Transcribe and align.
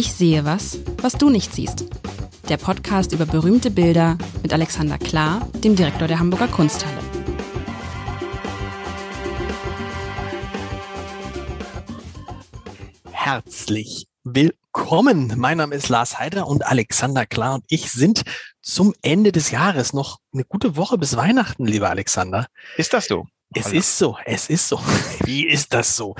Ich 0.00 0.14
sehe 0.14 0.46
was, 0.46 0.78
was 1.02 1.12
du 1.12 1.28
nicht 1.28 1.54
siehst. 1.54 1.84
Der 2.48 2.56
Podcast 2.56 3.12
über 3.12 3.26
berühmte 3.26 3.70
Bilder 3.70 4.16
mit 4.42 4.50
Alexander 4.50 4.96
Klar, 4.96 5.46
dem 5.62 5.76
Direktor 5.76 6.08
der 6.08 6.18
Hamburger 6.18 6.48
Kunsthalle. 6.48 6.96
Herzlich 13.10 14.06
willkommen. 14.24 15.34
Mein 15.36 15.58
Name 15.58 15.74
ist 15.74 15.90
Lars 15.90 16.18
Heider 16.18 16.46
und 16.46 16.64
Alexander 16.64 17.26
Klar 17.26 17.56
und 17.56 17.64
ich 17.68 17.92
sind 17.92 18.22
zum 18.62 18.94
Ende 19.02 19.32
des 19.32 19.50
Jahres 19.50 19.92
noch 19.92 20.16
eine 20.32 20.44
gute 20.44 20.76
Woche 20.76 20.96
bis 20.96 21.14
Weihnachten, 21.18 21.66
lieber 21.66 21.90
Alexander. 21.90 22.46
Ist 22.78 22.94
das 22.94 23.04
so? 23.04 23.26
Es 23.52 23.66
also. 23.66 23.78
ist 23.78 23.98
so, 23.98 24.16
es 24.24 24.48
ist 24.48 24.68
so. 24.68 24.80
Wie 25.24 25.46
ist 25.46 25.74
das 25.74 25.96
so? 25.96 26.14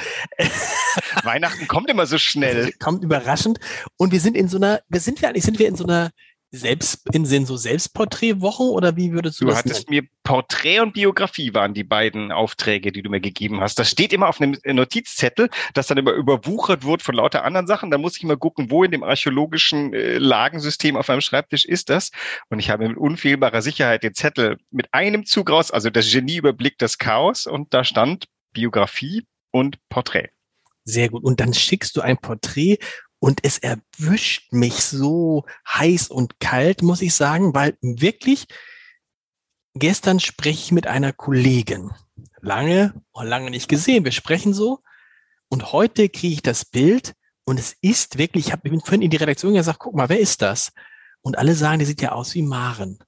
Weihnachten 1.22 1.68
kommt 1.68 1.88
immer 1.88 2.06
so 2.06 2.18
schnell. 2.18 2.72
Kommt 2.72 3.04
überraschend. 3.04 3.61
Und 3.96 4.11
wir 4.11 4.21
sind 4.21 4.36
in 4.36 4.48
so 4.48 4.57
einer, 4.57 4.82
wir 4.88 5.00
sind 5.00 5.22
wir 5.22 5.29
eigentlich, 5.29 5.44
sind 5.44 5.58
wir 5.58 5.68
in 5.68 5.76
so 5.76 5.85
einer 5.85 6.11
selbst 6.53 7.07
in 7.13 7.25
Sinn 7.25 7.46
so 7.46 7.57
Selbstporträtwochen 7.57 8.68
oder 8.68 8.96
wie 8.96 9.13
würdest 9.13 9.41
du, 9.41 9.45
du 9.45 9.50
das 9.50 9.58
hattest 9.58 9.89
nennen? 9.89 10.04
mir 10.04 10.11
Porträt 10.25 10.81
und 10.81 10.95
Biografie 10.95 11.54
waren 11.54 11.75
die 11.75 11.85
beiden 11.85 12.32
Aufträge, 12.32 12.91
die 12.91 13.03
du 13.03 13.11
mir 13.11 13.21
gegeben 13.21 13.61
hast. 13.61 13.79
Das 13.79 13.91
steht 13.91 14.13
immer 14.13 14.29
auf 14.29 14.41
einem 14.41 14.57
Notizzettel, 14.64 15.49
das 15.75 15.86
dann 15.86 15.99
immer 15.99 16.13
überwuchert 16.13 16.85
wird 16.85 17.03
von 17.03 17.14
lauter 17.14 17.44
anderen 17.44 17.67
Sachen. 17.67 17.91
Da 17.91 17.99
muss 17.99 18.17
ich 18.17 18.25
immer 18.25 18.36
gucken, 18.36 18.71
wo 18.71 18.82
in 18.82 18.91
dem 18.91 19.05
archäologischen 19.05 19.94
äh, 19.94 20.18
Lagensystem 20.18 20.96
auf 20.96 21.08
meinem 21.08 21.21
Schreibtisch 21.21 21.64
ist 21.64 21.89
das. 21.89 22.11
Und 22.49 22.58
ich 22.58 22.71
habe 22.71 22.89
mit 22.89 22.96
unfehlbarer 22.96 23.63
Sicherheit 23.63 24.03
den 24.03 24.14
Zettel 24.14 24.58
mit 24.71 24.93
einem 24.93 25.25
Zug 25.27 25.50
raus, 25.50 25.71
also 25.71 25.89
das 25.89 26.11
Genie 26.11 26.36
überblickt 26.36 26.82
das 26.82 26.99
Chaos 26.99 27.46
und 27.46 27.72
da 27.72 27.85
stand 27.85 28.27
Biografie 28.53 29.25
und 29.53 29.79
Porträt. 29.89 30.30
Sehr 30.85 31.08
gut. 31.08 31.22
Und 31.22 31.41
dann 31.41 31.55
schickst 31.55 31.96
du 31.96 32.00
ein 32.00 32.19
Porträt 32.19 32.78
und 33.20 33.41
es 33.44 33.58
erwischt 33.58 34.52
mich 34.52 34.83
so 34.83 35.44
heiß 35.68 36.08
und 36.08 36.40
kalt, 36.40 36.82
muss 36.82 37.02
ich 37.02 37.14
sagen, 37.14 37.54
weil 37.54 37.77
wirklich 37.80 38.46
gestern 39.74 40.18
spreche 40.18 40.64
ich 40.64 40.72
mit 40.72 40.86
einer 40.86 41.12
Kollegin. 41.12 41.90
Lange, 42.40 42.94
lange 43.14 43.50
nicht 43.50 43.68
gesehen. 43.68 44.04
Wir 44.04 44.12
sprechen 44.12 44.54
so. 44.54 44.80
Und 45.48 45.72
heute 45.72 46.08
kriege 46.08 46.34
ich 46.34 46.42
das 46.42 46.64
Bild 46.64 47.14
und 47.44 47.60
es 47.60 47.77
ist 47.82 48.18
wirklich, 48.18 48.46
ich, 48.46 48.52
hab, 48.52 48.64
ich 48.64 48.70
bin 48.70 48.80
vorhin 48.80 49.02
in 49.02 49.10
die 49.10 49.16
Redaktion 49.16 49.55
gesagt, 49.55 49.78
guck 49.78 49.94
mal, 49.94 50.08
wer 50.08 50.20
ist 50.20 50.40
das? 50.42 50.72
Und 51.20 51.36
alle 51.36 51.55
sagen, 51.55 51.78
der 51.78 51.86
sieht 51.86 52.00
ja 52.00 52.12
aus 52.12 52.34
wie 52.34 52.42
Maren 52.42 52.98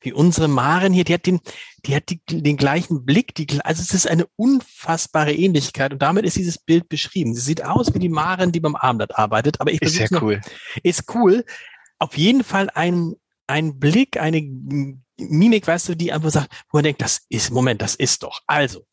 wie 0.00 0.12
unsere 0.12 0.48
Maren 0.48 0.92
hier, 0.92 1.04
die 1.04 1.14
hat 1.14 1.26
den, 1.26 1.40
die 1.84 1.94
hat 1.94 2.08
die, 2.08 2.20
den 2.26 2.56
gleichen 2.56 3.04
Blick, 3.04 3.34
die, 3.34 3.46
also 3.64 3.82
es 3.82 3.92
ist 3.94 4.08
eine 4.08 4.26
unfassbare 4.36 5.32
Ähnlichkeit 5.32 5.92
und 5.92 6.02
damit 6.02 6.24
ist 6.24 6.36
dieses 6.36 6.58
Bild 6.58 6.88
beschrieben. 6.88 7.34
Sie 7.34 7.40
sieht 7.40 7.64
aus 7.64 7.94
wie 7.94 7.98
die 7.98 8.08
Maren, 8.08 8.52
die 8.52 8.60
beim 8.60 8.76
Abendblatt 8.76 9.18
arbeitet, 9.18 9.60
aber 9.60 9.72
ich 9.72 9.82
ist 9.82 9.98
ja 9.98 10.06
cool. 10.20 10.40
Ist 10.82 11.14
cool. 11.14 11.44
Auf 11.98 12.16
jeden 12.16 12.44
Fall 12.44 12.70
ein, 12.74 13.14
ein 13.46 13.78
Blick, 13.78 14.18
eine 14.18 14.40
Mimik, 15.18 15.66
weißt 15.66 15.88
du, 15.88 15.94
die 15.96 16.12
einfach 16.12 16.30
sagt, 16.30 16.52
wo 16.70 16.78
man 16.78 16.84
denkt, 16.84 17.00
das 17.00 17.22
ist, 17.28 17.50
Moment, 17.50 17.82
das 17.82 17.94
ist 17.94 18.22
doch. 18.22 18.40
Also. 18.46 18.84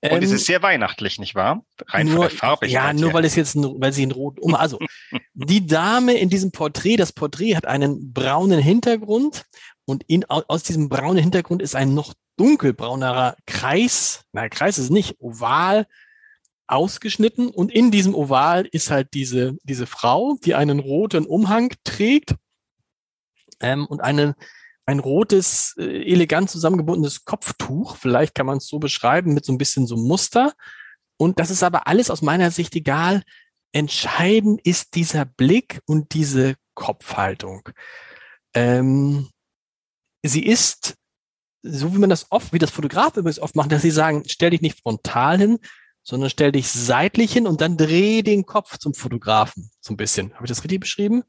Und 0.00 0.10
ähm, 0.10 0.22
es 0.22 0.30
ist 0.30 0.46
sehr 0.46 0.62
weihnachtlich, 0.62 1.18
nicht 1.18 1.34
wahr? 1.34 1.64
Rein 1.88 2.06
nur, 2.06 2.16
von 2.16 2.28
der 2.28 2.30
Farbe. 2.30 2.68
Ja, 2.68 2.92
nur 2.92 3.12
weil 3.12 3.24
es 3.24 3.34
jetzt, 3.34 3.56
weil 3.56 3.92
sie 3.92 4.02
in 4.02 4.12
Rot 4.12 4.38
um, 4.38 4.54
also, 4.54 4.78
die 5.34 5.66
Dame 5.66 6.14
in 6.14 6.28
diesem 6.28 6.52
Porträt, 6.52 6.96
das 6.96 7.12
Porträt 7.12 7.56
hat 7.56 7.66
einen 7.66 8.12
braunen 8.12 8.60
Hintergrund 8.60 9.44
und 9.86 10.04
in, 10.08 10.24
aus 10.26 10.62
diesem 10.64 10.88
braunen 10.88 11.22
Hintergrund 11.22 11.62
ist 11.62 11.74
ein 11.74 11.94
noch 11.94 12.12
dunkelbraunerer 12.36 13.36
Kreis, 13.46 14.24
na 14.32 14.48
Kreis 14.48 14.78
ist 14.78 14.90
nicht, 14.90 15.16
oval 15.20 15.86
ausgeschnitten 16.66 17.48
und 17.48 17.72
in 17.72 17.90
diesem 17.90 18.14
Oval 18.14 18.66
ist 18.66 18.90
halt 18.90 19.14
diese, 19.14 19.56
diese 19.62 19.86
Frau, 19.86 20.36
die 20.44 20.54
einen 20.54 20.80
roten 20.80 21.24
Umhang 21.24 21.72
trägt 21.84 22.34
ähm, 23.60 23.86
und 23.86 24.00
eine, 24.00 24.34
ein 24.84 24.98
rotes, 24.98 25.74
äh, 25.78 25.84
elegant 25.84 26.50
zusammengebundenes 26.50 27.24
Kopftuch, 27.24 27.96
vielleicht 27.96 28.34
kann 28.34 28.46
man 28.46 28.58
es 28.58 28.66
so 28.66 28.78
beschreiben, 28.78 29.32
mit 29.32 29.44
so 29.44 29.52
ein 29.52 29.58
bisschen 29.58 29.86
so 29.86 29.96
Muster. 29.96 30.54
Und 31.18 31.38
das 31.38 31.50
ist 31.50 31.62
aber 31.62 31.86
alles 31.86 32.10
aus 32.10 32.20
meiner 32.20 32.50
Sicht 32.50 32.74
egal. 32.76 33.22
Entscheidend 33.72 34.60
ist 34.66 34.94
dieser 34.94 35.24
Blick 35.24 35.80
und 35.86 36.14
diese 36.14 36.56
Kopfhaltung. 36.74 37.68
Ähm, 38.54 39.28
sie 40.28 40.44
ist, 40.44 40.94
so 41.62 41.94
wie 41.94 41.98
man 41.98 42.10
das 42.10 42.26
oft, 42.30 42.52
wie 42.52 42.58
das 42.58 42.70
Fotograf 42.70 43.16
übrigens 43.16 43.40
oft 43.40 43.56
macht, 43.56 43.72
dass 43.72 43.82
sie 43.82 43.90
sagen, 43.90 44.22
stell 44.26 44.50
dich 44.50 44.60
nicht 44.60 44.80
frontal 44.80 45.38
hin, 45.38 45.58
sondern 46.02 46.30
stell 46.30 46.52
dich 46.52 46.68
seitlich 46.68 47.32
hin 47.32 47.46
und 47.46 47.60
dann 47.60 47.76
dreh 47.76 48.22
den 48.22 48.46
Kopf 48.46 48.78
zum 48.78 48.94
Fotografen. 48.94 49.70
So 49.80 49.92
ein 49.92 49.96
bisschen. 49.96 50.32
Habe 50.34 50.44
ich 50.44 50.48
das 50.48 50.62
richtig 50.62 50.80
beschrieben? 50.80 51.24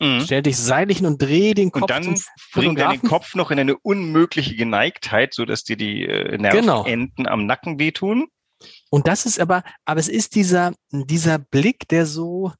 Mhm. 0.00 0.22
Stell 0.22 0.42
dich 0.42 0.56
seitlich 0.56 0.98
hin 0.98 1.06
und 1.06 1.20
dreh 1.20 1.54
den 1.54 1.70
Kopf 1.70 1.82
und 1.82 1.90
dann 1.90 2.02
zum 2.02 2.16
Fotografen. 2.16 2.52
bringt 2.52 2.78
er 2.78 2.90
den 2.90 3.08
Kopf 3.08 3.34
noch 3.34 3.50
in 3.50 3.58
eine 3.58 3.76
unmögliche 3.76 4.56
Geneigtheit, 4.56 5.34
so 5.34 5.44
dass 5.44 5.64
dir 5.64 5.76
die 5.76 6.06
äh, 6.06 6.38
Nervenenden 6.38 7.12
genau. 7.16 7.30
am 7.30 7.46
Nacken 7.46 7.78
wehtun. 7.78 8.28
Und 8.90 9.06
das 9.06 9.26
ist 9.26 9.38
aber, 9.38 9.62
aber 9.84 10.00
es 10.00 10.08
ist 10.08 10.34
dieser, 10.34 10.72
dieser 10.90 11.38
Blick, 11.38 11.88
der 11.88 12.06
so, 12.06 12.52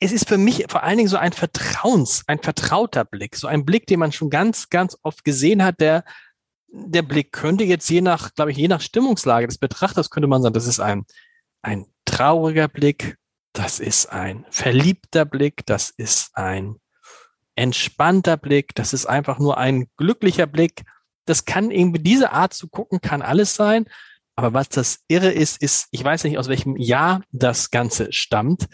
es 0.00 0.12
ist 0.12 0.28
für 0.28 0.38
mich 0.38 0.64
vor 0.68 0.82
allen 0.82 0.98
Dingen 0.98 1.08
so 1.08 1.16
ein 1.16 1.32
Vertrauens, 1.32 2.24
ein 2.26 2.40
vertrauter 2.40 3.04
Blick, 3.04 3.36
so 3.36 3.46
ein 3.46 3.64
Blick, 3.64 3.86
den 3.86 4.00
man 4.00 4.12
schon 4.12 4.30
ganz, 4.30 4.68
ganz 4.68 4.98
oft 5.02 5.24
gesehen 5.24 5.62
hat, 5.62 5.80
der, 5.80 6.04
der 6.68 7.02
Blick 7.02 7.32
könnte 7.32 7.64
jetzt 7.64 7.88
je 7.88 8.00
nach, 8.00 8.34
glaube 8.34 8.50
ich, 8.50 8.56
je 8.56 8.68
nach 8.68 8.80
Stimmungslage 8.80 9.46
des 9.46 9.58
Betrachters 9.58 10.10
könnte 10.10 10.26
man 10.26 10.42
sagen, 10.42 10.54
das 10.54 10.66
ist 10.66 10.80
ein, 10.80 11.04
ein 11.62 11.86
trauriger 12.04 12.68
Blick, 12.68 13.16
das 13.52 13.80
ist 13.80 14.06
ein 14.06 14.44
verliebter 14.50 15.24
Blick, 15.24 15.64
das 15.66 15.90
ist 15.90 16.36
ein 16.36 16.76
entspannter 17.54 18.36
Blick, 18.36 18.74
das 18.74 18.92
ist 18.92 19.06
einfach 19.06 19.38
nur 19.38 19.58
ein 19.58 19.86
glücklicher 19.96 20.46
Blick. 20.46 20.82
Das 21.24 21.44
kann 21.44 21.70
irgendwie 21.70 22.02
diese 22.02 22.32
Art 22.32 22.52
zu 22.52 22.68
gucken, 22.68 23.00
kann 23.00 23.22
alles 23.22 23.54
sein. 23.54 23.86
Aber 24.36 24.52
was 24.52 24.68
das 24.68 25.04
Irre 25.08 25.30
ist, 25.30 25.62
ist, 25.62 25.86
ich 25.92 26.02
weiß 26.02 26.24
nicht, 26.24 26.38
aus 26.38 26.48
welchem 26.48 26.76
Jahr 26.76 27.22
das 27.30 27.70
Ganze 27.70 28.12
stammt. 28.12 28.66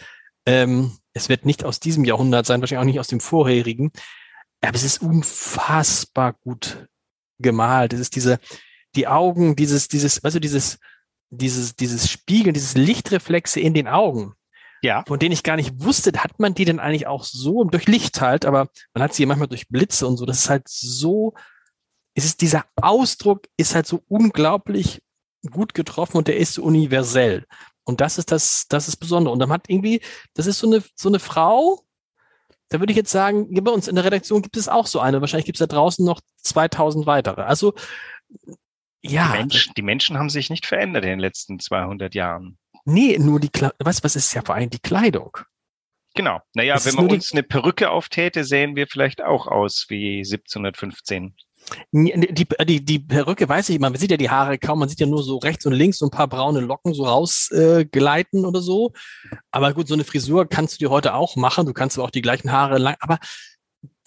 Ähm, 0.45 0.97
es 1.13 1.29
wird 1.29 1.45
nicht 1.45 1.63
aus 1.63 1.79
diesem 1.79 2.05
Jahrhundert 2.05 2.45
sein, 2.45 2.61
wahrscheinlich 2.61 2.81
auch 2.81 2.91
nicht 2.91 2.99
aus 2.99 3.07
dem 3.07 3.19
vorherigen. 3.19 3.91
Aber 4.61 4.75
es 4.75 4.83
ist 4.83 5.01
unfassbar 5.01 6.33
gut 6.33 6.87
gemalt. 7.39 7.93
Es 7.93 7.99
ist 7.99 8.15
diese, 8.15 8.39
die 8.95 9.07
Augen, 9.07 9.55
dieses, 9.55 9.87
dieses, 9.87 10.23
weißt 10.23 10.35
du, 10.35 10.39
dieses, 10.39 10.79
dieses, 11.29 11.75
dieses 11.75 12.09
Spiegeln, 12.09 12.53
dieses 12.53 12.75
Lichtreflexe 12.75 13.59
in 13.59 13.73
den 13.73 13.87
Augen. 13.87 14.33
Ja. 14.83 15.03
Von 15.07 15.19
denen 15.19 15.31
ich 15.31 15.43
gar 15.43 15.55
nicht 15.55 15.81
wusste, 15.81 16.11
hat 16.17 16.39
man 16.39 16.53
die 16.53 16.65
denn 16.65 16.79
eigentlich 16.79 17.07
auch 17.07 17.23
so 17.23 17.63
durch 17.65 17.87
Licht 17.87 18.19
halt, 18.21 18.45
aber 18.45 18.67
man 18.93 19.03
hat 19.03 19.13
sie 19.13 19.25
manchmal 19.25 19.47
durch 19.47 19.67
Blitze 19.69 20.07
und 20.07 20.17
so. 20.17 20.25
Das 20.25 20.39
ist 20.39 20.49
halt 20.49 20.67
so, 20.67 21.33
es 22.15 22.25
ist 22.25 22.41
dieser 22.41 22.65
Ausdruck 22.75 23.47
ist 23.57 23.75
halt 23.75 23.85
so 23.85 24.03
unglaublich 24.07 25.01
gut 25.49 25.73
getroffen 25.73 26.17
und 26.17 26.27
der 26.27 26.37
ist 26.37 26.53
so 26.53 26.63
universell. 26.63 27.45
Und 27.83 28.01
das 28.01 28.17
ist 28.17 28.31
das, 28.31 28.65
das 28.69 28.87
ist 28.87 28.97
Besondere. 28.97 29.33
Und 29.33 29.39
dann 29.39 29.51
hat 29.51 29.69
irgendwie, 29.69 30.01
das 30.33 30.47
ist 30.47 30.59
so 30.59 30.67
eine, 30.67 30.83
so 30.95 31.09
eine 31.09 31.19
Frau, 31.19 31.83
da 32.69 32.79
würde 32.79 32.91
ich 32.91 32.97
jetzt 32.97 33.11
sagen, 33.11 33.53
bei 33.63 33.71
uns 33.71 33.89
in 33.89 33.95
der 33.95 34.05
Redaktion 34.05 34.41
gibt 34.41 34.55
es 34.55 34.69
auch 34.69 34.87
so 34.87 35.01
eine. 35.01 35.19
Wahrscheinlich 35.19 35.45
gibt 35.45 35.59
es 35.59 35.67
da 35.67 35.73
draußen 35.73 36.05
noch 36.05 36.21
2000 36.37 37.05
weitere. 37.05 37.41
Also, 37.41 37.73
ja. 39.01 39.33
Die 39.33 39.39
Menschen, 39.39 39.73
die 39.75 39.81
Menschen 39.81 40.17
haben 40.17 40.29
sich 40.29 40.49
nicht 40.49 40.65
verändert 40.65 41.03
in 41.03 41.09
den 41.09 41.19
letzten 41.19 41.59
200 41.59 42.15
Jahren. 42.15 42.57
Nee, 42.85 43.17
nur 43.19 43.41
die, 43.41 43.49
was, 43.79 44.03
was 44.03 44.15
ist 44.15 44.33
ja 44.33 44.41
vor 44.41 44.55
allem 44.55 44.69
die 44.69 44.79
Kleidung? 44.79 45.37
Genau. 46.13 46.39
Naja, 46.53 46.75
es 46.75 46.85
wenn 46.85 46.95
man 46.95 47.11
uns 47.11 47.31
eine 47.31 47.43
Perücke 47.43 47.89
auftäte, 47.89 48.43
sehen 48.43 48.75
wir 48.75 48.87
vielleicht 48.87 49.21
auch 49.21 49.47
aus 49.47 49.85
wie 49.89 50.19
1715. 50.19 51.35
Die, 51.91 52.45
die, 52.67 52.85
die 52.85 52.99
Perücke 52.99 53.47
weiß 53.47 53.69
ich, 53.69 53.79
man 53.79 53.95
sieht 53.95 54.11
ja 54.11 54.17
die 54.17 54.29
Haare 54.29 54.57
kaum, 54.57 54.79
man 54.79 54.89
sieht 54.89 54.99
ja 54.99 55.07
nur 55.07 55.23
so 55.23 55.37
rechts 55.37 55.65
und 55.65 55.73
links 55.73 55.97
so 55.97 56.05
ein 56.05 56.11
paar 56.11 56.27
braune 56.27 56.59
Locken 56.59 56.93
so 56.93 57.05
rausgleiten 57.05 58.43
äh, 58.43 58.47
oder 58.47 58.61
so. 58.61 58.93
Aber 59.51 59.73
gut, 59.73 59.87
so 59.87 59.93
eine 59.93 60.03
Frisur 60.03 60.47
kannst 60.47 60.75
du 60.75 60.77
dir 60.79 60.89
heute 60.89 61.13
auch 61.13 61.35
machen. 61.35 61.65
Du 61.65 61.73
kannst 61.73 61.97
auch 61.99 62.11
die 62.11 62.21
gleichen 62.21 62.51
Haare 62.51 62.77
lang, 62.77 62.95
aber 62.99 63.19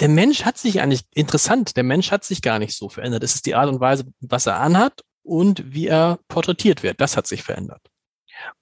der 0.00 0.08
Mensch 0.08 0.44
hat 0.44 0.58
sich 0.58 0.80
eigentlich, 0.80 1.04
interessant, 1.14 1.76
der 1.76 1.84
Mensch 1.84 2.10
hat 2.10 2.24
sich 2.24 2.42
gar 2.42 2.58
nicht 2.58 2.76
so 2.76 2.88
verändert. 2.88 3.22
Es 3.22 3.34
ist 3.34 3.46
die 3.46 3.54
Art 3.54 3.68
und 3.68 3.80
Weise, 3.80 4.04
was 4.20 4.46
er 4.46 4.60
anhat 4.60 5.02
und 5.22 5.72
wie 5.72 5.86
er 5.86 6.18
porträtiert 6.28 6.82
wird. 6.82 7.00
Das 7.00 7.16
hat 7.16 7.26
sich 7.26 7.42
verändert. 7.42 7.80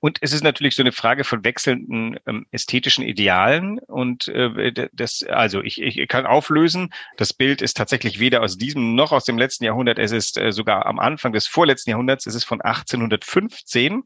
Und 0.01 0.19
es 0.21 0.33
ist 0.33 0.45
natürlich 0.45 0.75
so 0.75 0.83
eine 0.83 0.93
Frage 0.93 1.25
von 1.25 1.45
wechselnden 1.45 2.19
ähm, 2.27 2.47
ästhetischen 2.51 3.05
Idealen. 3.05 3.79
Und 3.79 4.29
äh, 4.29 4.89
das, 4.93 5.23
also 5.25 5.63
ich, 5.63 5.81
ich 5.81 6.09
kann 6.09 6.27
auflösen, 6.27 6.93
das 7.17 7.33
Bild 7.33 7.63
ist 7.63 7.77
tatsächlich 7.77 8.19
weder 8.19 8.43
aus 8.43 8.59
diesem 8.59 8.95
noch 8.95 9.13
aus 9.13 9.25
dem 9.25 9.39
letzten 9.39 9.65
Jahrhundert. 9.65 9.99
Es 9.99 10.13
ist 10.13 10.39
äh, 10.39 10.53
sogar 10.53 10.87
am 10.87 10.99
Anfang 10.99 11.33
des 11.33 11.47
vorletzten 11.47 11.91
Jahrhunderts. 11.91 12.27
Es 12.27 12.35
ist 12.35 12.45
von 12.45 12.61
1815. 12.61 14.03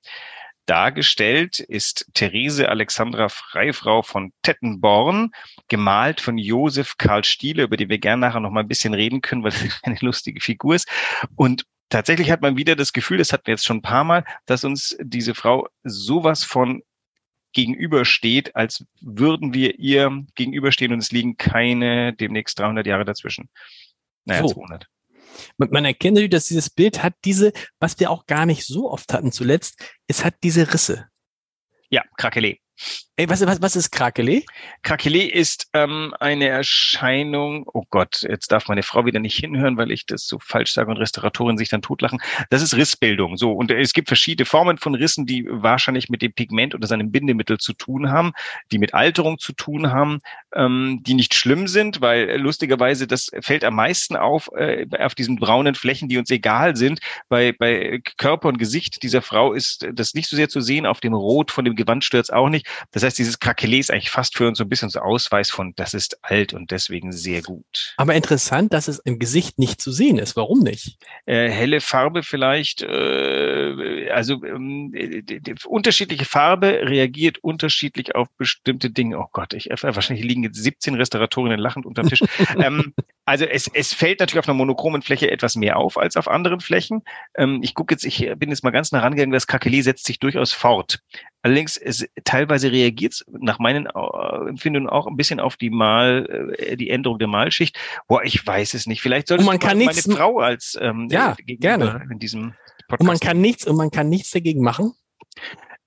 Dargestellt 0.66 1.60
ist 1.60 2.06
Therese 2.12 2.68
Alexandra 2.68 3.28
Freifrau 3.28 4.02
von 4.02 4.32
Tettenborn, 4.42 5.30
gemalt 5.68 6.20
von 6.20 6.38
Josef 6.38 6.96
Karl 6.98 7.22
Stiele, 7.22 7.62
über 7.62 7.76
die 7.76 7.88
wir 7.88 7.98
gerne 7.98 8.22
nachher 8.22 8.40
noch 8.40 8.50
mal 8.50 8.60
ein 8.60 8.68
bisschen 8.68 8.92
reden 8.92 9.20
können, 9.20 9.44
weil 9.44 9.52
es 9.52 9.62
eine 9.84 9.98
lustige 10.00 10.40
Figur 10.40 10.74
ist. 10.74 10.88
Und 11.36 11.64
tatsächlich 11.88 12.30
hat 12.30 12.42
man 12.42 12.56
wieder 12.56 12.76
das 12.76 12.92
Gefühl, 12.92 13.18
das 13.18 13.32
hatten 13.32 13.46
wir 13.46 13.54
jetzt 13.54 13.64
schon 13.64 13.78
ein 13.78 13.82
paar 13.82 14.04
Mal, 14.04 14.24
dass 14.46 14.64
uns 14.64 14.96
diese 15.00 15.34
Frau 15.34 15.68
sowas 15.84 16.44
von 16.44 16.82
gegenübersteht, 17.52 18.54
als 18.54 18.84
würden 19.00 19.54
wir 19.54 19.78
ihr 19.78 20.24
gegenüberstehen 20.34 20.92
und 20.92 20.98
es 20.98 21.10
liegen 21.10 21.36
keine 21.38 22.12
demnächst 22.12 22.58
300 22.58 22.86
Jahre 22.86 23.04
dazwischen. 23.04 23.48
Naja, 24.26 24.42
so. 24.42 24.54
200. 24.54 24.86
Man 25.56 25.84
erkennt 25.84 26.14
natürlich, 26.14 26.30
dass 26.30 26.46
dieses 26.46 26.70
Bild 26.70 27.02
hat 27.02 27.14
diese, 27.24 27.52
was 27.78 27.98
wir 27.98 28.10
auch 28.10 28.26
gar 28.26 28.46
nicht 28.46 28.64
so 28.64 28.90
oft 28.90 29.12
hatten 29.12 29.32
zuletzt, 29.32 29.82
es 30.06 30.24
hat 30.24 30.34
diese 30.42 30.72
Risse. 30.72 31.08
Ja, 31.88 32.02
Krakelé. 32.18 32.58
Ey, 33.18 33.30
was, 33.30 33.40
was, 33.46 33.62
was 33.62 33.76
ist 33.76 33.92
Krakele? 33.92 34.42
Krakele 34.82 35.24
ist 35.24 35.70
ähm, 35.72 36.12
eine 36.20 36.48
Erscheinung, 36.48 37.64
oh 37.72 37.84
Gott, 37.88 38.20
jetzt 38.28 38.52
darf 38.52 38.68
meine 38.68 38.82
Frau 38.82 39.06
wieder 39.06 39.20
nicht 39.20 39.38
hinhören, 39.38 39.78
weil 39.78 39.90
ich 39.90 40.04
das 40.04 40.26
so 40.26 40.38
falsch 40.38 40.74
sage 40.74 40.90
und 40.90 40.98
Restauratoren 40.98 41.56
sich 41.56 41.70
dann 41.70 41.80
totlachen. 41.80 42.20
Das 42.50 42.60
ist 42.60 42.76
Rissbildung. 42.76 43.38
So, 43.38 43.52
und 43.52 43.70
es 43.70 43.94
gibt 43.94 44.08
verschiedene 44.08 44.44
Formen 44.44 44.76
von 44.76 44.94
Rissen, 44.94 45.24
die 45.24 45.46
wahrscheinlich 45.48 46.10
mit 46.10 46.20
dem 46.20 46.34
Pigment 46.34 46.74
oder 46.74 46.86
seinem 46.86 47.10
Bindemittel 47.10 47.56
zu 47.56 47.72
tun 47.72 48.10
haben, 48.10 48.34
die 48.70 48.76
mit 48.76 48.92
Alterung 48.92 49.38
zu 49.38 49.54
tun 49.54 49.90
haben, 49.90 50.20
ähm, 50.54 51.00
die 51.00 51.14
nicht 51.14 51.32
schlimm 51.32 51.68
sind, 51.68 52.02
weil 52.02 52.36
lustigerweise 52.36 53.06
das 53.06 53.30
fällt 53.40 53.64
am 53.64 53.76
meisten 53.76 54.16
auf 54.16 54.50
äh, 54.54 54.84
auf 54.98 55.14
diesen 55.14 55.36
braunen 55.36 55.74
Flächen, 55.74 56.10
die 56.10 56.18
uns 56.18 56.30
egal 56.30 56.76
sind. 56.76 57.00
Bei, 57.30 57.52
bei 57.58 58.02
Körper 58.18 58.48
und 58.48 58.58
Gesicht 58.58 59.02
dieser 59.02 59.22
Frau 59.22 59.54
ist 59.54 59.88
das 59.90 60.12
nicht 60.12 60.28
so 60.28 60.36
sehr 60.36 60.50
zu 60.50 60.60
sehen, 60.60 60.84
auf 60.84 61.00
dem 61.00 61.14
Rot 61.14 61.50
von 61.50 61.64
dem 61.64 61.76
Gewandstürz 61.76 62.28
auch 62.28 62.50
nicht. 62.50 62.66
Das 62.92 63.05
heißt, 63.06 63.18
dieses 63.18 63.40
Krakelé 63.40 63.78
ist 63.78 63.90
eigentlich 63.90 64.10
fast 64.10 64.36
für 64.36 64.46
uns 64.46 64.58
so 64.58 64.64
ein 64.64 64.68
bisschen 64.68 64.90
so 64.90 65.00
Ausweis 65.00 65.50
von, 65.50 65.72
das 65.76 65.94
ist 65.94 66.18
alt 66.22 66.52
und 66.52 66.70
deswegen 66.70 67.12
sehr 67.12 67.42
gut. 67.42 67.94
Aber 67.96 68.14
interessant, 68.14 68.72
dass 68.72 68.88
es 68.88 68.98
im 68.98 69.18
Gesicht 69.18 69.58
nicht 69.58 69.80
zu 69.80 69.92
sehen 69.92 70.18
ist. 70.18 70.36
Warum 70.36 70.60
nicht? 70.60 70.98
Äh, 71.24 71.50
helle 71.50 71.80
Farbe 71.80 72.22
vielleicht, 72.22 72.82
äh, 72.82 74.10
also 74.10 74.44
ähm, 74.44 74.92
die, 74.92 75.54
unterschiedliche 75.64 76.24
Farbe 76.24 76.80
reagiert 76.82 77.38
unterschiedlich 77.38 78.14
auf 78.14 78.28
bestimmte 78.36 78.90
Dinge. 78.90 79.18
Oh 79.18 79.28
Gott, 79.32 79.54
ich, 79.54 79.70
äh, 79.70 79.76
wahrscheinlich 79.82 80.26
liegen 80.26 80.42
jetzt 80.42 80.62
17 80.62 80.94
Restauratorinnen 80.94 81.58
lachend 81.58 81.86
unterm 81.86 82.08
Tisch. 82.08 82.20
ähm, 82.58 82.92
also 83.26 83.44
es, 83.44 83.68
es 83.74 83.92
fällt 83.92 84.20
natürlich 84.20 84.38
auf 84.38 84.48
einer 84.48 84.56
monochromen 84.56 85.02
Fläche 85.02 85.30
etwas 85.30 85.56
mehr 85.56 85.76
auf 85.76 85.98
als 85.98 86.16
auf 86.16 86.28
anderen 86.28 86.60
Flächen. 86.60 87.02
Ähm, 87.36 87.60
ich 87.62 87.74
gucke 87.74 87.92
jetzt, 87.92 88.04
ich 88.04 88.32
bin 88.36 88.50
jetzt 88.50 88.62
mal 88.62 88.70
ganz 88.70 88.92
nah 88.92 89.00
rangegangen, 89.00 89.32
das 89.32 89.48
Krakelé 89.48 89.82
setzt 89.82 90.06
sich 90.06 90.20
durchaus 90.20 90.52
fort. 90.52 91.00
Allerdings, 91.42 91.76
es, 91.76 92.06
teilweise 92.22 92.70
reagiert 92.70 93.14
es 93.14 93.24
nach 93.28 93.58
meinen 93.58 93.86
äh, 93.86 94.48
Empfindungen 94.48 94.88
auch 94.88 95.08
ein 95.08 95.16
bisschen 95.16 95.40
auf 95.40 95.56
die 95.56 95.70
Mal, 95.70 96.54
äh, 96.56 96.76
die 96.76 96.88
Änderung 96.88 97.18
der 97.18 97.28
Malschicht. 97.28 97.76
Boah, 98.06 98.22
ich 98.22 98.46
weiß 98.46 98.74
es 98.74 98.86
nicht. 98.86 99.02
Vielleicht 99.02 99.26
sollte 99.26 99.44
man 99.44 99.58
kann 99.58 99.78
meine 99.78 99.90
nichts, 99.90 100.12
Frau 100.12 100.38
als 100.38 100.78
ähm, 100.80 101.08
ja, 101.10 101.34
gerne 101.44 102.06
in 102.10 102.20
diesem 102.20 102.54
Podcast. 102.88 103.00
Und 103.00 103.06
man 103.06 103.18
kann 103.18 103.40
nichts 103.40 103.66
und 103.66 103.76
man 103.76 103.90
kann 103.90 104.08
nichts 104.08 104.30
dagegen 104.30 104.62
machen. 104.62 104.94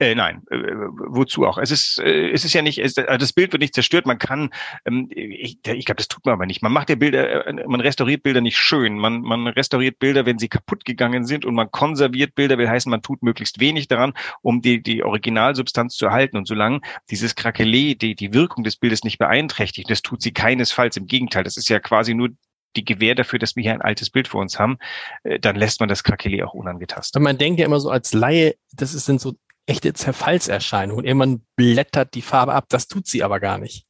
Äh, 0.01 0.15
nein, 0.15 0.43
äh, 0.49 0.55
wozu 0.55 1.45
auch? 1.45 1.57
Es 1.57 1.71
ist, 1.71 1.99
äh, 1.99 2.31
es 2.31 2.45
ist 2.45 2.53
ja 2.53 2.61
nicht, 2.61 2.79
es, 2.79 2.97
also 2.97 3.17
das 3.17 3.33
Bild 3.33 3.51
wird 3.51 3.59
nicht 3.59 3.73
zerstört. 3.73 4.05
Man 4.05 4.17
kann, 4.17 4.49
ähm, 4.85 5.09
ich, 5.11 5.59
ich 5.65 5.85
glaube, 5.85 5.97
das 5.97 6.07
tut 6.07 6.25
man 6.25 6.33
aber 6.33 6.45
nicht. 6.45 6.61
Man 6.61 6.71
macht 6.71 6.89
ja 6.89 6.95
Bilder, 6.95 7.47
äh, 7.47 7.67
man 7.67 7.81
restauriert 7.81 8.23
Bilder 8.23 8.39
nicht 8.39 8.57
schön. 8.57 8.97
Man, 8.97 9.19
man 9.21 9.47
restauriert 9.47 9.99
Bilder, 9.99 10.25
wenn 10.25 10.39
sie 10.39 10.47
kaputt 10.47 10.85
gegangen 10.85 11.25
sind 11.25 11.43
und 11.43 11.53
man 11.53 11.69
konserviert 11.69 12.33
Bilder, 12.33 12.57
will 12.57 12.69
heißen, 12.69 12.89
man 12.89 13.01
tut 13.01 13.23
möglichst 13.23 13.59
wenig 13.59 13.89
daran, 13.89 14.13
um 14.41 14.61
die, 14.61 14.81
die 14.81 15.03
Originalsubstanz 15.03 15.95
zu 15.95 16.05
erhalten. 16.05 16.37
Und 16.37 16.47
solange 16.47 16.79
dieses 17.09 17.35
Krakelé 17.35 17.97
die, 17.97 18.15
die 18.15 18.33
Wirkung 18.33 18.63
des 18.63 18.77
Bildes 18.77 19.03
nicht 19.03 19.17
beeinträchtigt, 19.17 19.89
das 19.89 20.01
tut 20.01 20.21
sie 20.21 20.31
keinesfalls. 20.31 20.95
Im 20.95 21.07
Gegenteil, 21.07 21.43
das 21.43 21.57
ist 21.57 21.67
ja 21.67 21.79
quasi 21.81 22.13
nur 22.13 22.29
die 22.77 22.85
Gewähr 22.85 23.15
dafür, 23.15 23.39
dass 23.39 23.57
wir 23.57 23.63
hier 23.63 23.73
ein 23.73 23.81
altes 23.81 24.09
Bild 24.09 24.29
vor 24.29 24.39
uns 24.39 24.59
haben, 24.59 24.77
äh, 25.23 25.39
dann 25.39 25.57
lässt 25.57 25.81
man 25.81 25.89
das 25.89 26.05
Krakelé 26.05 26.45
auch 26.45 26.53
unangetastet. 26.53 27.21
Man 27.21 27.37
denkt 27.37 27.59
ja 27.59 27.65
immer 27.65 27.81
so 27.81 27.89
als 27.89 28.13
Laie, 28.13 28.55
das 28.71 28.91
sind 28.91 29.19
so 29.19 29.33
echte 29.69 29.93
Zerfallserscheinungen. 29.93 31.05
Irgendwann 31.05 31.45
blättert 31.55 32.13
die 32.15 32.21
Farbe 32.21 32.53
ab. 32.53 32.65
Das 32.69 32.87
tut 32.87 33.07
sie 33.07 33.23
aber 33.23 33.39
gar 33.39 33.57
nicht. 33.57 33.85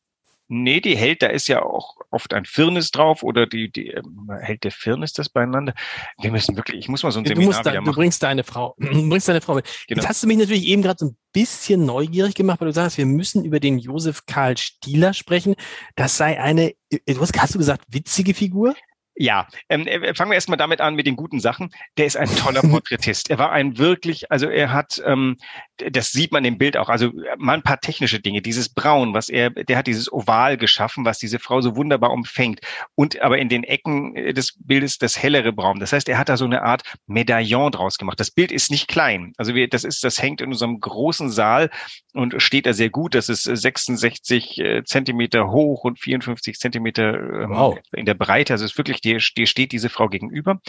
Nee, 0.52 0.82
die 0.82 0.98
hält, 0.98 1.22
da 1.22 1.28
ist 1.28 1.48
ja 1.48 1.62
auch 1.62 1.98
oft 2.10 2.34
ein 2.34 2.44
Firnis 2.44 2.90
drauf 2.90 3.22
oder 3.22 3.46
die, 3.46 3.72
die 3.72 3.90
ähm, 3.90 4.32
hält 4.42 4.64
der 4.64 4.72
Firnis 4.72 5.14
das 5.14 5.30
beieinander. 5.30 5.76
Wir 6.20 6.32
müssen 6.32 6.56
wirklich, 6.56 6.80
ich 6.80 6.90
muss 6.90 7.04
mal 7.04 7.12
so 7.12 7.20
ein 7.20 7.24
du 7.24 7.36
Seminar 7.36 7.62
da, 7.62 7.80
Du 7.80 7.92
bringst 7.94 8.24
deine 8.24 8.44
Frau, 8.44 8.76
du 8.80 9.10
bringst 9.10 9.30
deine 9.30 9.42
Frau 9.42 9.54
mit. 9.54 9.66
Genau. 9.88 10.02
Jetzt 10.02 10.10
hast 10.10 10.24
du 10.24 10.28
mich 10.28 10.38
natürlich 10.38 10.66
eben 10.66 10.82
gerade 10.82 10.98
so 10.98 11.06
ein 11.06 11.18
bisschen 11.34 11.86
neugierig 11.86 12.34
gemacht, 12.34 12.62
weil 12.62 12.70
du 12.70 12.74
sagst, 12.74 12.98
wir 12.98 13.06
müssen 13.06 13.46
über 13.46 13.60
den 13.60 13.78
Josef 13.78 14.26
Karl 14.26 14.58
Stieler 14.58 15.14
sprechen. 15.14 15.56
Das 15.96 16.18
sei 16.18 16.42
eine, 16.42 16.74
du 16.90 17.22
hast, 17.22 17.40
hast 17.40 17.54
du 17.54 17.60
gesagt, 17.60 17.86
witzige 17.90 18.34
Figur? 18.34 18.74
Ja, 19.22 19.50
ähm, 19.68 19.86
äh, 19.86 20.16
fangen 20.16 20.32
wir 20.32 20.36
erstmal 20.36 20.58
damit 20.58 20.80
an 20.80 20.96
mit 20.96 21.06
den 21.06 21.18
guten 21.18 21.42
Sachen. 21.42 21.72
Der 21.98 22.06
ist 22.06 22.16
ein 22.16 22.34
toller 22.38 22.62
Porträtist. 22.70 23.30
Er 23.30 23.38
war 23.38 23.52
ein 23.52 23.78
wirklich, 23.78 24.32
also 24.32 24.48
er 24.48 24.72
hat, 24.72 25.02
ähm, 25.06 25.36
das 25.76 26.12
sieht 26.12 26.32
man 26.32 26.46
im 26.46 26.58
Bild 26.58 26.78
auch, 26.78 26.88
also 26.88 27.12
mal 27.38 27.56
ein 27.56 27.62
paar 27.62 27.82
technische 27.82 28.22
Dinge. 28.22 28.42
Dieses 28.42 28.70
Braun, 28.70 29.14
was 29.14 29.28
er, 29.28 29.50
der 29.50 29.78
hat 29.78 29.88
dieses 29.88 30.10
Oval 30.10 30.56
geschaffen, 30.56 31.04
was 31.04 31.20
diese 31.20 31.38
Frau 31.38 31.60
so 31.60 31.76
wunderbar 31.76 32.12
umfängt. 32.12 32.62
Und 32.96 33.20
aber 33.20 33.40
in 33.40 33.50
den 33.50 33.66
Ecken 33.66 34.16
äh, 34.16 34.34
des 34.34 34.54
Bildes 34.58 35.00
das 35.00 35.22
hellere 35.22 35.52
Braun. 35.52 35.82
Das 35.82 35.92
heißt, 35.92 36.08
er 36.08 36.18
hat 36.18 36.30
da 36.30 36.38
so 36.38 36.46
eine 36.46 36.62
Art 36.62 36.84
Medaillon 37.06 37.74
draus 37.74 37.98
gemacht. 37.98 38.22
Das 38.22 38.32
Bild 38.32 38.54
ist 38.54 38.72
nicht 38.72 38.88
klein. 38.88 39.34
Also 39.36 39.54
wir, 39.54 39.68
das 39.68 39.84
ist, 39.84 40.02
das 40.02 40.22
hängt 40.22 40.40
in 40.40 40.48
unserem 40.48 40.80
großen 40.80 41.30
Saal 41.30 41.70
und 42.14 42.42
steht 42.42 42.68
da 42.68 42.72
sehr 42.72 42.90
gut. 42.90 43.16
Das 43.16 43.28
ist 43.28 43.44
66 43.44 44.60
äh, 44.60 44.84
Zentimeter 44.86 45.52
hoch 45.52 45.84
und 45.84 46.00
54 46.00 46.58
Zentimeter 46.58 47.16
ähm, 47.16 47.50
wow. 47.50 47.78
in 47.92 48.06
der 48.06 48.14
Breite. 48.14 48.54
Also 48.54 48.64
es 48.64 48.72
ist 48.72 48.78
wirklich 48.78 49.02
die 49.02 49.09
dir, 49.10 49.20
dir 49.38 49.48
steht 49.48 49.72
diese 49.72 49.90
Frau 49.90 50.08
gegenüber. 50.08 50.60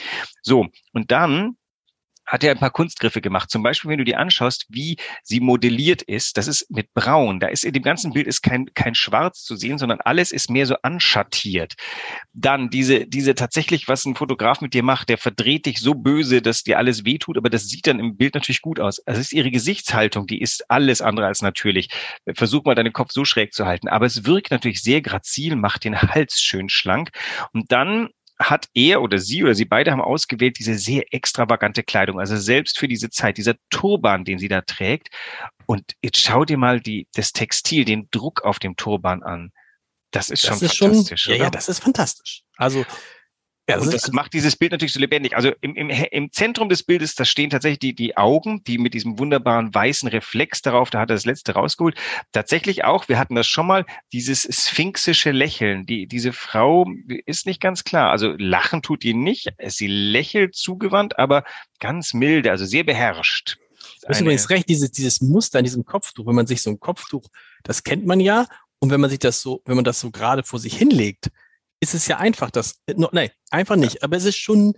So, 0.42 0.66
und 0.92 1.10
dann 1.10 1.56
hat 2.30 2.44
er 2.44 2.52
ein 2.52 2.58
paar 2.58 2.70
Kunstgriffe 2.70 3.20
gemacht. 3.20 3.50
Zum 3.50 3.62
Beispiel, 3.62 3.90
wenn 3.90 3.98
du 3.98 4.04
dir 4.04 4.20
anschaust, 4.20 4.66
wie 4.68 4.96
sie 5.24 5.40
modelliert 5.40 6.02
ist, 6.02 6.36
das 6.36 6.46
ist 6.46 6.70
mit 6.70 6.94
Braun. 6.94 7.40
Da 7.40 7.48
ist 7.48 7.64
in 7.64 7.72
dem 7.72 7.82
ganzen 7.82 8.12
Bild 8.12 8.28
ist 8.28 8.42
kein, 8.42 8.66
kein 8.74 8.94
Schwarz 8.94 9.42
zu 9.42 9.56
sehen, 9.56 9.78
sondern 9.78 10.00
alles 10.00 10.30
ist 10.30 10.48
mehr 10.48 10.66
so 10.66 10.76
anschattiert. 10.82 11.74
Dann 12.32 12.70
diese, 12.70 13.06
diese 13.06 13.34
tatsächlich, 13.34 13.88
was 13.88 14.04
ein 14.04 14.14
Fotograf 14.14 14.60
mit 14.60 14.74
dir 14.74 14.84
macht, 14.84 15.08
der 15.08 15.18
verdreht 15.18 15.66
dich 15.66 15.80
so 15.80 15.94
böse, 15.94 16.40
dass 16.40 16.62
dir 16.62 16.78
alles 16.78 17.04
wehtut, 17.04 17.36
aber 17.36 17.50
das 17.50 17.64
sieht 17.64 17.88
dann 17.88 17.98
im 17.98 18.16
Bild 18.16 18.34
natürlich 18.34 18.62
gut 18.62 18.78
aus. 18.78 19.04
Also 19.06 19.20
ist 19.20 19.32
ihre 19.32 19.50
Gesichtshaltung, 19.50 20.28
die 20.28 20.40
ist 20.40 20.70
alles 20.70 21.00
andere 21.02 21.26
als 21.26 21.42
natürlich. 21.42 21.88
Versuch 22.32 22.64
mal 22.64 22.76
deinen 22.76 22.92
Kopf 22.92 23.10
so 23.10 23.24
schräg 23.24 23.52
zu 23.52 23.66
halten. 23.66 23.88
Aber 23.88 24.06
es 24.06 24.24
wirkt 24.24 24.52
natürlich 24.52 24.82
sehr 24.82 25.02
grazil, 25.02 25.56
macht 25.56 25.82
den 25.82 26.00
Hals 26.00 26.40
schön 26.40 26.68
schlank. 26.68 27.10
Und 27.52 27.72
dann 27.72 28.10
hat 28.40 28.68
er 28.74 29.02
oder 29.02 29.18
sie 29.18 29.44
oder 29.44 29.54
sie 29.54 29.66
beide 29.66 29.92
haben 29.92 30.00
ausgewählt 30.00 30.58
diese 30.58 30.74
sehr 30.74 31.12
extravagante 31.12 31.82
Kleidung. 31.82 32.18
Also 32.18 32.36
selbst 32.38 32.78
für 32.78 32.88
diese 32.88 33.10
Zeit, 33.10 33.36
dieser 33.36 33.54
Turban, 33.68 34.24
den 34.24 34.38
sie 34.38 34.48
da 34.48 34.62
trägt. 34.62 35.10
Und 35.66 35.92
jetzt 36.02 36.20
schau 36.20 36.44
dir 36.44 36.56
mal 36.56 36.80
die, 36.80 37.06
das 37.14 37.32
Textil, 37.32 37.84
den 37.84 38.08
Druck 38.10 38.42
auf 38.42 38.58
dem 38.58 38.76
Turban 38.76 39.22
an. 39.22 39.52
Das 40.10 40.30
ist 40.30 40.42
das 40.44 40.58
schon 40.58 40.66
ist 40.66 40.78
fantastisch. 40.78 41.22
Schon, 41.22 41.34
ja, 41.34 41.44
ja, 41.44 41.50
das 41.50 41.68
ist 41.68 41.80
fantastisch. 41.80 42.42
Also 42.56 42.84
ja, 43.70 43.78
und 43.78 43.92
das 43.92 44.12
macht 44.12 44.32
dieses 44.32 44.56
Bild 44.56 44.72
natürlich 44.72 44.92
so 44.92 45.00
lebendig. 45.00 45.36
Also 45.36 45.52
im, 45.60 45.74
im, 45.74 45.90
im 45.90 46.32
Zentrum 46.32 46.68
des 46.68 46.82
Bildes, 46.82 47.14
da 47.14 47.24
stehen 47.24 47.50
tatsächlich 47.50 47.78
die, 47.78 47.94
die 47.94 48.16
Augen, 48.16 48.62
die 48.64 48.78
mit 48.78 48.94
diesem 48.94 49.18
wunderbaren 49.18 49.74
weißen 49.74 50.08
Reflex 50.08 50.62
darauf, 50.62 50.90
da 50.90 51.00
hat 51.00 51.10
er 51.10 51.16
das 51.16 51.24
letzte 51.24 51.52
rausgeholt. 51.52 51.96
Tatsächlich 52.32 52.84
auch, 52.84 53.08
wir 53.08 53.18
hatten 53.18 53.34
das 53.34 53.46
schon 53.46 53.66
mal, 53.66 53.86
dieses 54.12 54.48
sphinxische 54.50 55.30
Lächeln. 55.30 55.86
Die, 55.86 56.06
diese 56.06 56.32
Frau 56.32 56.86
ist 57.26 57.46
nicht 57.46 57.60
ganz 57.60 57.84
klar. 57.84 58.10
Also 58.10 58.34
lachen 58.36 58.82
tut 58.82 59.02
die 59.02 59.14
nicht. 59.14 59.48
Sie 59.66 59.86
lächelt 59.86 60.54
zugewandt, 60.54 61.18
aber 61.18 61.44
ganz 61.78 62.14
milde, 62.14 62.50
also 62.50 62.64
sehr 62.64 62.84
beherrscht. 62.84 63.56
Du 64.02 64.08
hast 64.08 64.20
übrigens 64.20 64.50
recht, 64.50 64.68
dieses, 64.68 64.90
dieses 64.90 65.20
Muster 65.20 65.58
in 65.58 65.64
diesem 65.64 65.84
Kopftuch, 65.84 66.26
wenn 66.26 66.34
man 66.34 66.46
sich 66.46 66.62
so 66.62 66.70
ein 66.70 66.80
Kopftuch, 66.80 67.26
das 67.62 67.82
kennt 67.82 68.06
man 68.06 68.20
ja. 68.20 68.46
Und 68.78 68.90
wenn 68.90 69.00
man 69.00 69.10
sich 69.10 69.18
das 69.18 69.42
so, 69.42 69.62
wenn 69.66 69.76
man 69.76 69.84
das 69.84 70.00
so 70.00 70.10
gerade 70.10 70.42
vor 70.42 70.58
sich 70.58 70.76
hinlegt, 70.76 71.30
ist 71.80 71.94
es 71.94 72.06
ja 72.06 72.18
einfach, 72.18 72.50
das, 72.50 72.80
no, 72.94 73.08
nein, 73.12 73.30
einfach 73.50 73.76
nicht, 73.76 73.94
ja. 73.94 74.02
aber 74.02 74.16
es 74.16 74.24
ist 74.24 74.36
schon, 74.36 74.74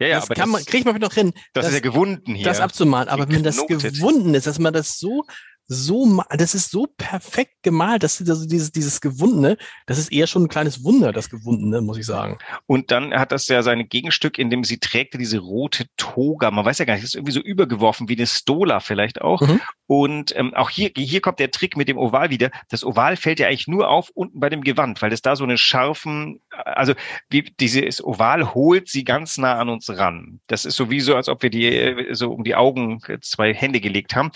ja, 0.00 0.06
ja, 0.06 0.16
das 0.16 0.24
aber 0.24 0.34
kann 0.36 0.52
das, 0.52 0.60
man, 0.60 0.64
kriegt 0.64 0.86
man 0.86 1.00
noch 1.00 1.12
hin. 1.12 1.32
Das, 1.52 1.64
das 1.64 1.66
ist 1.68 1.74
ja 1.74 1.80
gewunden 1.80 2.34
hier. 2.34 2.44
Das 2.44 2.60
abzumalen. 2.60 3.08
Aber 3.08 3.28
wenn 3.28 3.42
das 3.42 3.66
gewunden 3.66 4.32
ist, 4.34 4.46
dass 4.46 4.60
man 4.60 4.72
das 4.72 4.98
so 4.98 5.24
so, 5.70 6.22
das 6.30 6.54
ist 6.54 6.70
so 6.70 6.86
perfekt 6.96 7.52
gemalt, 7.62 8.02
dass 8.02 8.20
also 8.26 8.46
dieses, 8.46 8.72
dieses 8.72 9.02
Gewundene, 9.02 9.58
das 9.84 9.98
ist 9.98 10.10
eher 10.10 10.26
schon 10.26 10.44
ein 10.44 10.48
kleines 10.48 10.82
Wunder, 10.82 11.12
das 11.12 11.28
Gewundene, 11.28 11.82
muss 11.82 11.98
ich 11.98 12.06
sagen. 12.06 12.38
Und 12.66 12.90
dann 12.90 13.12
hat 13.12 13.32
das 13.32 13.46
ja 13.48 13.62
seine 13.62 13.84
Gegenstück, 13.84 14.38
in 14.38 14.48
dem 14.48 14.64
sie 14.64 14.78
trägt 14.78 15.14
diese 15.18 15.38
rote 15.38 15.86
Toga. 15.98 16.50
Man 16.50 16.64
weiß 16.64 16.78
ja 16.78 16.86
gar 16.86 16.94
nicht, 16.94 17.04
das 17.04 17.10
ist 17.10 17.16
irgendwie 17.16 17.32
so 17.32 17.40
übergeworfen 17.40 18.08
wie 18.08 18.16
eine 18.16 18.26
Stola 18.26 18.80
vielleicht 18.80 19.20
auch. 19.20 19.42
Mhm. 19.42 19.60
Und 19.86 20.36
ähm, 20.36 20.54
auch 20.54 20.70
hier, 20.70 20.90
hier 20.96 21.20
kommt 21.20 21.38
der 21.38 21.50
Trick 21.50 21.76
mit 21.76 21.88
dem 21.88 21.98
Oval 21.98 22.30
wieder. 22.30 22.50
Das 22.70 22.82
Oval 22.82 23.16
fällt 23.16 23.38
ja 23.38 23.48
eigentlich 23.48 23.68
nur 23.68 23.90
auf 23.90 24.10
unten 24.14 24.40
bei 24.40 24.48
dem 24.48 24.62
Gewand, 24.62 25.02
weil 25.02 25.12
es 25.12 25.20
da 25.20 25.36
so 25.36 25.44
einen 25.44 25.58
scharfen, 25.58 26.40
also 26.50 26.94
wie 27.28 27.42
dieses 27.42 28.02
Oval 28.02 28.54
holt 28.54 28.88
sie 28.88 29.04
ganz 29.04 29.36
nah 29.36 29.58
an 29.58 29.68
uns 29.68 29.90
ran. 29.90 30.40
Das 30.46 30.64
ist 30.64 30.76
sowieso, 30.76 31.14
als 31.14 31.28
ob 31.28 31.42
wir 31.42 31.50
die 31.50 31.66
äh, 31.66 32.14
so 32.14 32.32
um 32.32 32.44
die 32.44 32.54
Augen 32.54 33.00
zwei 33.20 33.52
Hände 33.52 33.80
gelegt 33.80 34.16
haben. 34.16 34.30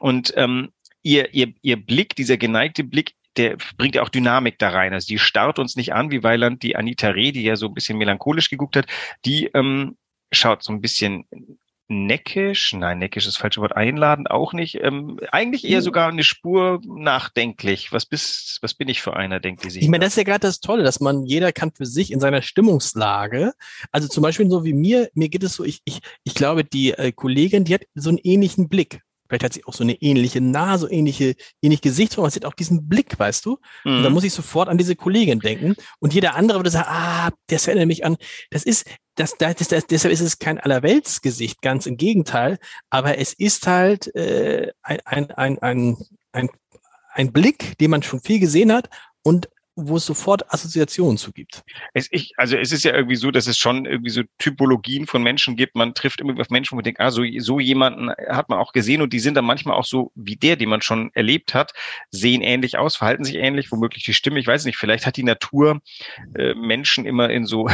Und 0.00 0.34
ähm, 0.36 0.70
ihr, 1.04 1.32
ihr, 1.32 1.54
ihr 1.62 1.76
Blick, 1.76 2.16
dieser 2.16 2.36
geneigte 2.36 2.82
Blick, 2.82 3.14
der 3.36 3.56
bringt 3.76 3.94
ja 3.94 4.02
auch 4.02 4.08
Dynamik 4.08 4.58
da 4.58 4.70
rein. 4.70 4.92
Also 4.92 5.06
die 5.06 5.18
starrt 5.18 5.58
uns 5.58 5.76
nicht 5.76 5.92
an, 5.92 6.10
wie 6.10 6.22
Weiland 6.22 6.62
die 6.62 6.76
Anita 6.76 7.08
Reh, 7.08 7.32
die 7.32 7.42
ja 7.42 7.56
so 7.56 7.66
ein 7.66 7.74
bisschen 7.74 7.98
melancholisch 7.98 8.50
geguckt 8.50 8.76
hat, 8.76 8.86
die 9.24 9.46
ähm, 9.54 9.96
schaut 10.32 10.62
so 10.62 10.72
ein 10.72 10.80
bisschen 10.80 11.26
neckisch, 11.88 12.72
nein, 12.72 12.98
neckisch 12.98 13.26
ist 13.26 13.34
das 13.34 13.40
falsche 13.40 13.60
Wort, 13.60 13.76
einladen 13.76 14.26
auch 14.26 14.54
nicht. 14.54 14.76
Ähm, 14.82 15.20
eigentlich 15.30 15.68
eher 15.68 15.82
sogar 15.82 16.08
eine 16.08 16.24
Spur 16.24 16.80
nachdenklich. 16.86 17.92
Was 17.92 18.06
bist, 18.06 18.58
was 18.62 18.72
bin 18.72 18.88
ich 18.88 19.02
für 19.02 19.14
einer, 19.14 19.38
denkt 19.38 19.64
die 19.64 19.70
sich? 19.70 19.82
Ich 19.82 19.88
meine, 19.88 20.04
das 20.04 20.14
ist 20.14 20.16
ja 20.16 20.22
gerade 20.24 20.40
das 20.40 20.60
Tolle, 20.60 20.82
dass 20.82 21.00
man, 21.00 21.26
jeder 21.26 21.52
kann 21.52 21.72
für 21.72 21.84
sich 21.84 22.10
in 22.10 22.20
seiner 22.20 22.40
Stimmungslage, 22.40 23.52
also 23.92 24.08
zum 24.08 24.22
Beispiel 24.22 24.48
so 24.48 24.64
wie 24.64 24.72
mir, 24.72 25.10
mir 25.14 25.28
geht 25.28 25.42
es 25.42 25.54
so, 25.54 25.64
ich, 25.64 25.82
ich, 25.84 26.00
ich 26.24 26.34
glaube, 26.34 26.64
die 26.64 26.92
äh, 26.92 27.12
Kollegin, 27.12 27.64
die 27.64 27.74
hat 27.74 27.82
so 27.94 28.08
einen 28.08 28.18
ähnlichen 28.18 28.68
Blick. 28.68 29.02
Vielleicht 29.34 29.44
hat 29.44 29.52
sie 29.52 29.64
auch 29.64 29.74
so 29.74 29.82
eine 29.82 29.94
ähnliche 29.94 30.40
Nase, 30.40 30.88
ähnliche, 30.88 31.34
ähnlich 31.60 31.80
Gesichtsform, 31.80 32.30
sie 32.30 32.36
hat 32.36 32.44
auch 32.44 32.54
diesen 32.54 32.88
Blick, 32.88 33.18
weißt 33.18 33.44
du? 33.44 33.58
Mhm. 33.82 33.96
Und 33.96 34.02
da 34.04 34.10
muss 34.10 34.22
ich 34.22 34.32
sofort 34.32 34.68
an 34.68 34.78
diese 34.78 34.94
Kollegin 34.94 35.40
denken. 35.40 35.74
Und 35.98 36.14
jeder 36.14 36.36
andere 36.36 36.60
würde 36.60 36.70
sagen, 36.70 36.86
ah, 36.88 37.30
das 37.48 37.66
erinnert 37.66 37.88
mich 37.88 38.04
an. 38.04 38.16
Das 38.50 38.62
ist, 38.62 38.86
das, 39.16 39.36
das, 39.36 39.56
das, 39.56 39.86
deshalb 39.88 40.14
ist 40.14 40.20
es 40.20 40.38
kein 40.38 40.60
Allerweltsgesicht, 40.60 41.62
ganz 41.62 41.86
im 41.86 41.96
Gegenteil. 41.96 42.58
Aber 42.90 43.18
es 43.18 43.32
ist 43.32 43.66
halt 43.66 44.14
äh, 44.14 44.70
ein, 44.82 45.00
ein, 45.04 45.30
ein, 45.32 45.58
ein, 45.58 45.96
ein, 46.30 46.48
ein 47.12 47.32
Blick, 47.32 47.76
den 47.78 47.90
man 47.90 48.04
schon 48.04 48.20
viel 48.20 48.38
gesehen 48.38 48.72
hat 48.72 48.88
und 49.24 49.48
wo 49.76 49.96
es 49.96 50.06
sofort 50.06 50.52
Assoziationen 50.52 51.18
zu 51.18 51.32
gibt. 51.32 51.62
Es, 51.92 52.08
ich, 52.10 52.32
also 52.36 52.56
es 52.56 52.72
ist 52.72 52.84
ja 52.84 52.94
irgendwie 52.94 53.16
so, 53.16 53.30
dass 53.30 53.46
es 53.46 53.58
schon 53.58 53.86
irgendwie 53.86 54.10
so 54.10 54.22
Typologien 54.38 55.06
von 55.06 55.22
Menschen 55.22 55.56
gibt. 55.56 55.74
Man 55.74 55.94
trifft 55.94 56.20
immer 56.20 56.38
auf 56.40 56.50
Menschen, 56.50 56.72
wo 56.72 56.76
man 56.76 56.84
denkt, 56.84 57.00
ah, 57.00 57.10
so, 57.10 57.22
so 57.38 57.58
jemanden 57.58 58.10
hat 58.28 58.48
man 58.48 58.58
auch 58.58 58.72
gesehen 58.72 59.02
und 59.02 59.12
die 59.12 59.18
sind 59.18 59.34
dann 59.34 59.44
manchmal 59.44 59.76
auch 59.76 59.84
so 59.84 60.12
wie 60.14 60.36
der, 60.36 60.56
den 60.56 60.68
man 60.68 60.82
schon 60.82 61.10
erlebt 61.14 61.54
hat, 61.54 61.72
sehen 62.10 62.42
ähnlich 62.42 62.78
aus, 62.78 62.96
verhalten 62.96 63.24
sich 63.24 63.36
ähnlich, 63.36 63.72
womöglich 63.72 64.04
die 64.04 64.14
Stimme, 64.14 64.38
ich 64.38 64.46
weiß 64.46 64.64
nicht, 64.64 64.76
vielleicht 64.76 65.06
hat 65.06 65.16
die 65.16 65.24
Natur 65.24 65.80
äh, 66.36 66.54
Menschen 66.54 67.04
immer 67.04 67.30
in 67.30 67.46
so 67.46 67.68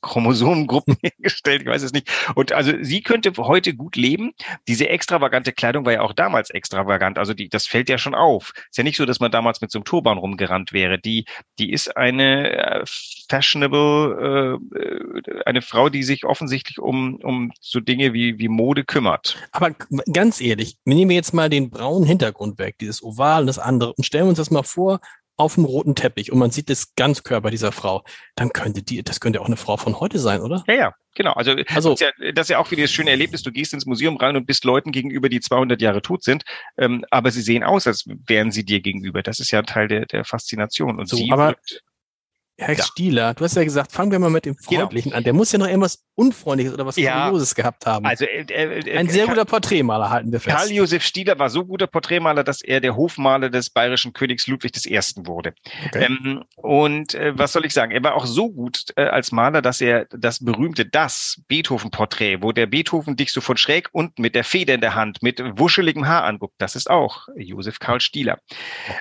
Chromosomengruppen 0.00 0.96
gestellt, 1.18 1.62
ich 1.62 1.68
weiß 1.68 1.82
es 1.82 1.92
nicht. 1.92 2.08
Und 2.34 2.52
also 2.52 2.72
sie 2.80 3.02
könnte 3.02 3.32
heute 3.38 3.74
gut 3.74 3.96
leben. 3.96 4.32
Diese 4.66 4.88
extravagante 4.88 5.52
Kleidung 5.52 5.84
war 5.84 5.92
ja 5.92 6.00
auch 6.02 6.12
damals 6.12 6.50
extravagant. 6.50 7.18
Also 7.18 7.34
die, 7.34 7.48
das 7.48 7.66
fällt 7.66 7.88
ja 7.88 7.98
schon 7.98 8.14
auf. 8.14 8.52
Ist 8.70 8.78
ja 8.78 8.84
nicht 8.84 8.96
so, 8.96 9.06
dass 9.06 9.20
man 9.20 9.30
damals 9.30 9.60
mit 9.60 9.70
so 9.70 9.78
einem 9.78 9.84
Turban 9.84 10.18
rumgerannt 10.18 10.72
wäre. 10.72 10.98
Die, 10.98 11.24
die 11.58 11.72
ist 11.72 11.96
eine 11.96 12.50
äh, 12.50 12.84
fashionable, 13.28 14.58
äh, 14.74 15.42
eine 15.44 15.62
Frau, 15.62 15.88
die 15.88 16.02
sich 16.02 16.24
offensichtlich 16.24 16.78
um, 16.78 17.16
um 17.16 17.52
so 17.60 17.80
Dinge 17.80 18.12
wie, 18.12 18.38
wie 18.38 18.48
Mode 18.48 18.84
kümmert. 18.84 19.36
Aber 19.52 19.72
ganz 20.12 20.40
ehrlich, 20.40 20.76
wir 20.84 20.94
nehmen 20.94 21.10
jetzt 21.10 21.34
mal 21.34 21.50
den 21.50 21.70
braunen 21.70 22.06
Hintergrund 22.06 22.58
weg, 22.58 22.76
dieses 22.80 23.02
Oval 23.02 23.42
und 23.42 23.46
das 23.46 23.58
andere 23.58 23.94
und 23.94 24.04
stellen 24.04 24.28
uns 24.28 24.38
das 24.38 24.50
mal 24.50 24.62
vor, 24.62 25.00
auf 25.38 25.54
dem 25.54 25.64
roten 25.64 25.94
Teppich 25.94 26.32
und 26.32 26.38
man 26.38 26.50
sieht 26.50 26.68
das 26.68 26.94
Ganzkörper 26.96 27.50
dieser 27.50 27.72
Frau, 27.72 28.04
dann 28.34 28.50
könnte 28.50 28.82
die, 28.82 29.02
das 29.02 29.20
könnte 29.20 29.40
auch 29.40 29.46
eine 29.46 29.56
Frau 29.56 29.76
von 29.76 29.98
heute 30.00 30.18
sein, 30.18 30.40
oder? 30.40 30.64
Ja, 30.66 30.74
ja, 30.74 30.94
genau. 31.14 31.32
Also, 31.32 31.52
also 31.68 31.90
das, 31.90 32.00
ist 32.00 32.06
ja, 32.18 32.32
das 32.32 32.46
ist 32.46 32.50
ja 32.50 32.58
auch 32.58 32.70
wieder 32.72 32.82
das 32.82 32.90
schöne 32.90 33.10
Erlebnis. 33.10 33.42
Du 33.42 33.52
gehst 33.52 33.72
ins 33.72 33.86
Museum 33.86 34.16
rein 34.16 34.36
und 34.36 34.46
bist 34.46 34.64
Leuten 34.64 34.90
gegenüber, 34.90 35.28
die 35.28 35.40
200 35.40 35.80
Jahre 35.80 36.02
tot 36.02 36.24
sind, 36.24 36.44
ähm, 36.76 37.04
aber 37.10 37.30
sie 37.30 37.42
sehen 37.42 37.62
aus, 37.62 37.86
als 37.86 38.04
wären 38.26 38.50
sie 38.50 38.64
dir 38.64 38.80
gegenüber. 38.80 39.22
Das 39.22 39.38
ist 39.38 39.52
ja 39.52 39.62
Teil 39.62 39.86
der, 39.86 40.06
der 40.06 40.24
Faszination. 40.24 40.98
Und 40.98 41.08
so, 41.08 41.16
sie 41.16 41.30
aber 41.30 41.48
wirkt, 41.48 41.84
Herr 42.60 42.76
ja. 42.76 42.82
Stieler, 42.82 43.34
du 43.34 43.44
hast 43.44 43.54
ja 43.54 43.62
gesagt, 43.62 43.92
fangen 43.92 44.10
wir 44.10 44.18
mal 44.18 44.30
mit 44.30 44.44
dem 44.44 44.56
genau. 44.56 44.82
Freundlichen 44.82 45.10
genau. 45.10 45.18
an. 45.18 45.24
Der 45.24 45.32
muss 45.32 45.52
ja 45.52 45.60
noch 45.60 45.68
irgendwas 45.68 46.04
Unfreundliches 46.16 46.74
oder 46.74 46.84
was 46.84 46.96
ja. 46.96 47.26
Kurioses 47.26 47.54
gehabt 47.54 47.86
haben. 47.86 48.04
Also, 48.04 48.24
äh, 48.24 48.42
äh, 48.42 48.98
Ein 48.98 49.08
sehr 49.08 49.26
Karl, 49.26 49.36
guter 49.36 49.44
Porträtmaler, 49.44 50.10
halten 50.10 50.32
wir 50.32 50.40
fest. 50.40 50.56
Karl 50.56 50.72
Josef 50.72 51.04
Stieler 51.04 51.38
war 51.38 51.50
so 51.50 51.64
guter 51.64 51.86
Porträtmaler, 51.86 52.42
dass 52.42 52.60
er 52.60 52.80
der 52.80 52.96
Hofmaler 52.96 53.48
des 53.48 53.70
bayerischen 53.70 54.12
Königs 54.12 54.48
Ludwig 54.48 54.72
I. 54.86 54.98
wurde. 55.18 55.54
Okay. 55.86 56.06
Ähm, 56.06 56.42
und 56.56 57.14
äh, 57.14 57.38
was 57.38 57.52
soll 57.52 57.64
ich 57.64 57.72
sagen? 57.72 57.92
Er 57.92 58.02
war 58.02 58.16
auch 58.16 58.26
so 58.26 58.50
gut 58.50 58.86
äh, 58.96 59.02
als 59.04 59.30
Maler, 59.30 59.62
dass 59.62 59.80
er 59.80 60.06
das 60.06 60.44
berühmte 60.44 60.84
Das 60.84 61.40
Beethoven-Porträt, 61.46 62.42
wo 62.42 62.50
der 62.50 62.66
Beethoven 62.66 63.14
dich 63.14 63.30
so 63.30 63.40
von 63.40 63.56
schräg 63.56 63.88
unten 63.92 64.20
mit 64.20 64.34
der 64.34 64.42
Feder 64.42 64.74
in 64.74 64.80
der 64.80 64.96
Hand, 64.96 65.22
mit 65.22 65.40
wuscheligem 65.56 66.08
Haar 66.08 66.24
anguckt, 66.24 66.54
das 66.58 66.74
ist 66.74 66.90
auch 66.90 67.28
Josef 67.36 67.78
Karl 67.78 68.00
Stieler. 68.00 68.40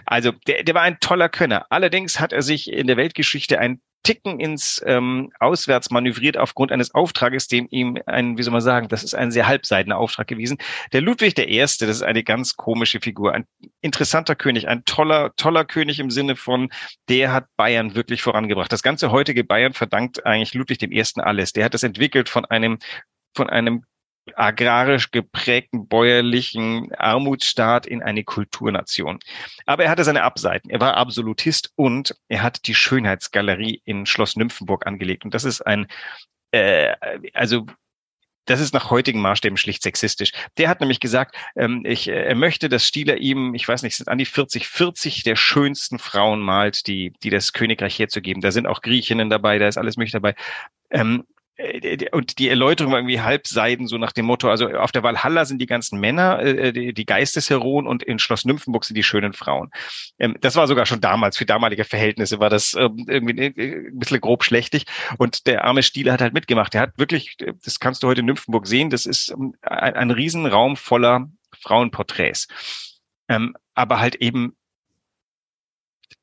Also, 0.05 0.31
der, 0.45 0.63
der 0.63 0.75
war 0.75 0.83
ein 0.83 0.99
toller 0.99 1.29
Könner. 1.29 1.65
Allerdings 1.71 2.19
hat 2.19 2.31
er 2.31 2.43
sich 2.43 2.71
in 2.71 2.85
der 2.85 2.97
Weltgeschichte 2.97 3.46
Geschichte 3.47 3.59
ein 3.59 3.81
Ticken 4.03 4.39
ins 4.39 4.81
ähm, 4.85 5.31
Auswärts 5.39 5.89
manövriert 5.89 6.37
aufgrund 6.37 6.71
eines 6.71 6.93
Auftrages, 6.93 7.49
dem 7.49 7.67
ihm 7.69 7.97
ein, 8.05 8.37
wie 8.37 8.43
soll 8.43 8.53
man 8.53 8.61
sagen, 8.61 8.87
das 8.87 9.03
ist 9.03 9.15
ein 9.15 9.31
sehr 9.31 9.47
halbseitener 9.47 9.97
Auftrag 9.97 10.27
gewesen. 10.27 10.57
Der 10.93 11.01
Ludwig 11.01 11.37
I., 11.37 11.59
das 11.59 11.81
ist 11.81 12.03
eine 12.03 12.23
ganz 12.23 12.55
komische 12.55 13.01
Figur, 13.01 13.33
ein 13.33 13.45
interessanter 13.81 14.35
König, 14.35 14.69
ein 14.69 14.85
toller, 14.85 15.33
toller 15.35 15.65
König 15.65 15.99
im 15.99 16.09
Sinne 16.09 16.37
von, 16.37 16.69
der 17.09 17.33
hat 17.33 17.47
Bayern 17.57 17.95
wirklich 17.95 18.21
vorangebracht. 18.21 18.71
Das 18.71 18.83
ganze 18.83 19.11
heutige 19.11 19.43
Bayern 19.43 19.73
verdankt 19.73 20.25
eigentlich 20.25 20.53
Ludwig 20.53 20.81
I. 20.83 21.03
alles. 21.15 21.51
Der 21.51 21.65
hat 21.65 21.75
es 21.75 21.83
entwickelt 21.83 22.29
von 22.29 22.45
einem 22.45 22.77
von 23.35 23.49
einem 23.49 23.83
agrarisch 24.35 25.11
geprägten 25.11 25.87
bäuerlichen 25.87 26.93
Armutsstaat 26.95 27.85
in 27.85 28.03
eine 28.03 28.23
Kulturnation. 28.23 29.19
Aber 29.65 29.83
er 29.83 29.89
hatte 29.89 30.03
seine 30.03 30.23
Abseiten. 30.23 30.69
Er 30.69 30.79
war 30.79 30.97
Absolutist 30.97 31.71
und 31.75 32.15
er 32.27 32.43
hat 32.43 32.67
die 32.67 32.75
Schönheitsgalerie 32.75 33.81
in 33.85 34.05
Schloss 34.05 34.35
Nymphenburg 34.35 34.85
angelegt. 34.85 35.25
Und 35.25 35.33
das 35.33 35.43
ist 35.43 35.61
ein, 35.61 35.87
äh, 36.51 36.93
also 37.33 37.65
das 38.47 38.61
ist 38.61 38.73
nach 38.73 38.89
heutigen 38.89 39.21
Maßstäben 39.21 39.57
schlicht 39.57 39.83
sexistisch. 39.83 40.31
Der 40.57 40.69
hat 40.69 40.79
nämlich 40.79 40.99
gesagt, 40.99 41.35
ähm, 41.55 41.83
ich, 41.85 42.07
äh, 42.07 42.23
er 42.27 42.35
möchte, 42.35 42.69
dass 42.69 42.85
Stieler 42.87 43.17
ihm, 43.17 43.53
ich 43.53 43.67
weiß 43.67 43.83
nicht, 43.83 43.95
sind 43.95 44.07
an 44.07 44.17
die 44.17 44.25
40, 44.25 44.67
40 44.67 45.23
der 45.23 45.35
schönsten 45.35 45.99
Frauen 45.99 46.39
malt, 46.39 46.87
die, 46.87 47.13
die 47.23 47.29
das 47.29 47.53
Königreich 47.53 47.99
herzugeben. 47.99 48.41
Da 48.41 48.51
sind 48.51 48.65
auch 48.65 48.81
Griechinnen 48.81 49.29
dabei, 49.29 49.59
da 49.59 49.67
ist 49.67 49.77
alles 49.77 49.97
mögliche 49.97 50.17
dabei. 50.17 50.35
Ähm, 50.89 51.25
äh, 51.27 51.36
und 52.11 52.37
die 52.37 52.49
Erläuterung 52.49 52.91
war 52.91 52.99
irgendwie 52.99 53.21
halbseiden, 53.21 53.87
so 53.87 53.97
nach 53.97 54.11
dem 54.11 54.25
Motto, 54.25 54.49
also 54.49 54.67
auf 54.69 54.91
der 54.91 55.01
Walhalla 55.01 55.43
sind 55.45 55.59
die 55.59 55.65
ganzen 55.65 55.99
Männer, 55.99 56.39
äh, 56.39 56.71
die, 56.71 56.93
die 56.93 57.05
Geistesheroen 57.05 57.87
und 57.87 58.03
in 58.03 58.19
Schloss 58.19 58.45
Nymphenburg 58.45 58.85
sind 58.85 58.95
die 58.95 59.03
schönen 59.03 59.33
Frauen. 59.33 59.71
Ähm, 60.19 60.37
das 60.41 60.55
war 60.55 60.67
sogar 60.67 60.85
schon 60.85 61.01
damals, 61.01 61.37
für 61.37 61.47
damalige 61.47 61.83
Verhältnisse 61.83 62.39
war 62.39 62.51
das 62.51 62.75
ähm, 62.75 63.05
irgendwie 63.07 63.45
äh, 63.45 63.87
ein 63.87 63.97
bisschen 63.97 64.21
grob 64.21 64.43
schlechtig. 64.43 64.85
Und 65.17 65.47
der 65.47 65.63
arme 65.63 65.81
Stieler 65.81 66.13
hat 66.13 66.21
halt 66.21 66.33
mitgemacht. 66.33 66.75
Der 66.75 66.81
hat 66.81 66.97
wirklich, 66.97 67.37
das 67.37 67.79
kannst 67.79 68.03
du 68.03 68.07
heute 68.07 68.19
in 68.19 68.27
Nymphenburg 68.27 68.67
sehen, 68.67 68.91
das 68.91 69.07
ist 69.07 69.31
ähm, 69.31 69.55
ein, 69.61 70.11
Riesenraum 70.11 70.77
voller 70.77 71.27
Frauenporträts. 71.59 72.47
Aber 73.73 73.99
halt 73.99 74.15
eben 74.15 74.55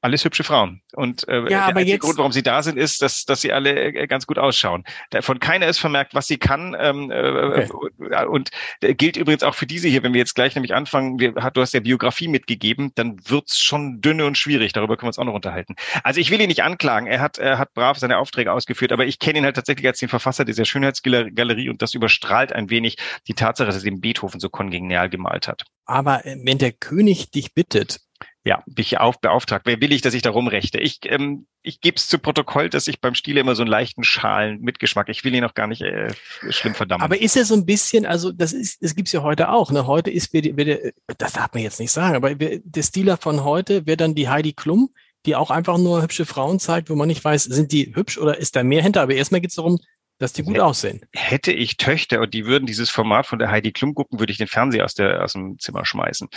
alles 0.05 0.23
hübsche 0.23 0.45
Frauen. 0.45 0.83
Und 0.93 1.27
äh, 1.29 1.51
ja, 1.51 1.63
aber 1.63 1.81
der 1.81 1.95
jetzt, 1.95 2.03
Grund, 2.03 2.19
warum 2.19 2.31
sie 2.31 2.43
da 2.43 2.63
sind, 2.63 2.77
ist, 2.77 3.01
dass, 3.01 3.25
dass 3.25 3.41
sie 3.41 3.55
alle 3.55 3.75
äh, 3.75 4.07
ganz 4.07 4.27
gut 4.27 4.39
ausschauen. 4.39 4.85
Von 5.21 5.39
keiner 5.41 5.67
ist 5.67 5.79
vermerkt, 5.79 6.15
was 6.15 6.27
sie 6.27 6.37
kann. 6.37 6.77
Ähm, 6.79 7.11
äh, 7.11 7.67
okay. 7.99 8.27
Und 8.27 8.51
äh, 8.83 8.95
gilt 8.95 9.17
übrigens 9.17 9.43
auch 9.43 9.55
für 9.55 9.67
diese 9.67 9.89
hier, 9.89 10.03
wenn 10.03 10.13
wir 10.13 10.19
jetzt 10.19 10.35
gleich 10.35 10.55
nämlich 10.55 10.75
anfangen, 10.75 11.19
wir, 11.19 11.33
du 11.33 11.61
hast 11.61 11.73
ja 11.73 11.81
Biografie 11.81 12.29
mitgegeben, 12.29 12.93
dann 12.97 13.17
wird's 13.27 13.59
schon 13.59 14.03
dünne 14.03 14.27
und 14.27 14.37
schwierig. 14.37 14.75
Darüber 14.75 14.99
können 14.99 15.07
wir 15.07 15.09
uns 15.09 15.19
auch 15.19 15.25
noch 15.25 15.33
unterhalten. 15.33 15.75
Also 16.03 16.21
ich 16.21 16.31
will 16.31 16.41
ihn 16.41 16.49
nicht 16.49 16.63
anklagen. 16.63 17.07
Er 17.07 17.23
hat, 17.23 17.39
er 17.39 17.57
hat 17.57 17.73
brav 17.73 17.99
seine 17.99 18.19
Aufträge 18.19 18.53
ausgeführt, 18.53 18.93
aber 18.93 19.07
ich 19.07 19.19
kenne 19.19 19.39
ihn 19.39 19.45
halt 19.47 19.57
tatsächlich 19.57 19.87
als 19.87 20.01
den 20.01 20.11
Verfasser 20.11 20.45
dieser 20.45 20.67
Schönheitsgalerie 20.67 21.71
und 21.71 21.81
das 21.81 21.95
überstrahlt 21.95 22.53
ein 22.53 22.69
wenig 22.69 22.99
die 23.27 23.35
Tatsache, 23.35 23.69
dass 23.69 23.77
er 23.77 23.91
den 23.91 24.03
Beethoven 24.03 24.39
so 24.39 24.51
kongenial 24.51 25.09
gemalt 25.09 25.49
hat. 25.49 25.65
Aber 25.87 26.27
äh, 26.27 26.37
wenn 26.43 26.59
der 26.59 26.73
König 26.73 27.31
dich 27.31 27.55
bittet, 27.55 28.01
ja, 28.45 28.63
bin 28.67 28.83
ich 28.83 28.99
auf 28.99 29.21
beauftragt. 29.21 29.65
Wer 29.65 29.81
will 29.81 29.93
ich, 29.93 30.03
dass 30.03 30.13
ich 30.13 30.21
da 30.21 30.31
rumrechte? 30.31 30.79
Ich, 30.79 31.01
ähm, 31.05 31.47
ich 31.63 31.81
gebe 31.81 31.97
es 31.97 32.09
zu 32.09 32.19
Protokoll, 32.19 32.69
dass 32.69 32.87
ich 32.89 33.01
beim 33.01 33.15
Stiel 33.15 33.39
immer 33.39 33.55
so 33.55 33.63
einen 33.63 33.71
leichten 33.71 34.05
Schalen 34.05 34.61
Mitgeschmack. 34.61 35.09
Ich 35.09 35.25
will 35.25 35.35
ihn 35.35 35.45
auch 35.45 35.55
gar 35.55 35.67
nicht 35.67 35.81
äh, 35.81 36.13
schlimm 36.51 36.75
verdammen. 36.75 37.03
Aber 37.03 37.19
ist 37.19 37.37
er 37.37 37.47
so 37.47 37.55
ein 37.55 37.65
bisschen, 37.65 38.05
also 38.05 38.33
das 38.33 38.53
ist, 38.53 38.83
das 38.83 38.95
gibt's 38.95 39.13
ja 39.13 39.23
heute 39.23 39.49
auch. 39.49 39.71
Ne? 39.71 39.87
Heute 39.87 40.11
ist, 40.11 40.35
wird, 40.35 40.59
wird, 40.59 40.95
das 41.17 41.33
darf 41.33 41.55
man 41.55 41.63
jetzt 41.63 41.81
nicht 41.81 41.91
sagen, 41.91 42.17
aber 42.17 42.35
der 42.35 42.83
Stiler 42.83 43.17
von 43.17 43.45
heute 43.45 43.87
wäre 43.87 43.97
dann 43.97 44.15
die 44.15 44.29
Heidi 44.29 44.53
Klum, 44.53 44.91
die 45.25 45.37
auch 45.37 45.51
einfach 45.51 45.79
nur 45.79 46.03
hübsche 46.03 46.27
Frauen 46.27 46.61
zeigt, 46.61 46.91
wo 46.91 46.97
man 46.97 47.09
nicht 47.09 47.25
weiß, 47.25 47.45
sind 47.45 47.73
die 47.73 47.97
hübsch 47.97 48.19
oder 48.19 48.37
ist 48.37 48.57
da 48.57 48.63
mehr 48.63 48.83
hinter? 48.83 49.01
Aber 49.01 49.15
erstmal 49.15 49.41
geht's 49.41 49.55
darum, 49.55 49.79
dass 50.19 50.35
die 50.35 50.43
gut 50.43 50.59
aussehen. 50.61 51.01
Hätte 51.13 51.51
ich 51.51 51.79
Töchter 51.79 52.21
und 52.21 52.35
die 52.35 52.45
würden 52.45 52.67
dieses 52.67 52.91
Format 52.91 53.27
von 53.27 53.39
der 53.39 53.51
Heidi 53.51 53.73
Klum 53.73 53.95
gucken, 53.95 54.19
würde 54.19 54.33
ich 54.33 54.39
den 54.39 54.49
Fernseher 54.49 54.85
aus, 54.85 54.93
der, 54.93 55.25
aus 55.25 55.33
dem 55.33 55.59
Zimmer 55.59 55.87
schmeißen. 55.87 56.29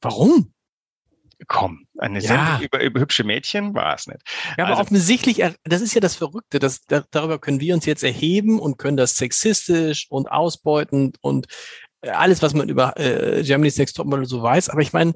Warum? 0.00 0.52
Komm, 1.46 1.86
eine 1.98 2.20
ja. 2.20 2.28
Sendung 2.28 2.62
über, 2.62 2.82
über 2.82 3.00
hübsche 3.00 3.24
Mädchen 3.24 3.74
war 3.74 3.94
es 3.94 4.06
nicht. 4.06 4.20
Ja, 4.56 4.64
aber 4.64 4.70
also, 4.70 4.82
offensichtlich, 4.82 5.44
das 5.64 5.80
ist 5.80 5.94
ja 5.94 6.00
das 6.00 6.16
Verrückte, 6.16 6.58
das, 6.58 6.80
da, 6.82 7.04
darüber 7.10 7.38
können 7.38 7.60
wir 7.60 7.74
uns 7.74 7.86
jetzt 7.86 8.02
erheben 8.02 8.58
und 8.58 8.76
können 8.76 8.96
das 8.96 9.16
sexistisch 9.16 10.06
und 10.10 10.30
ausbeutend 10.30 11.16
und 11.20 11.46
äh, 12.00 12.10
alles, 12.10 12.42
was 12.42 12.54
man 12.54 12.68
über 12.68 12.98
äh, 12.98 13.42
Germany's 13.44 13.78
Next 13.78 13.96
Topmodel 13.96 14.26
so 14.26 14.42
weiß. 14.42 14.68
Aber 14.68 14.80
ich 14.80 14.92
meine, 14.92 15.14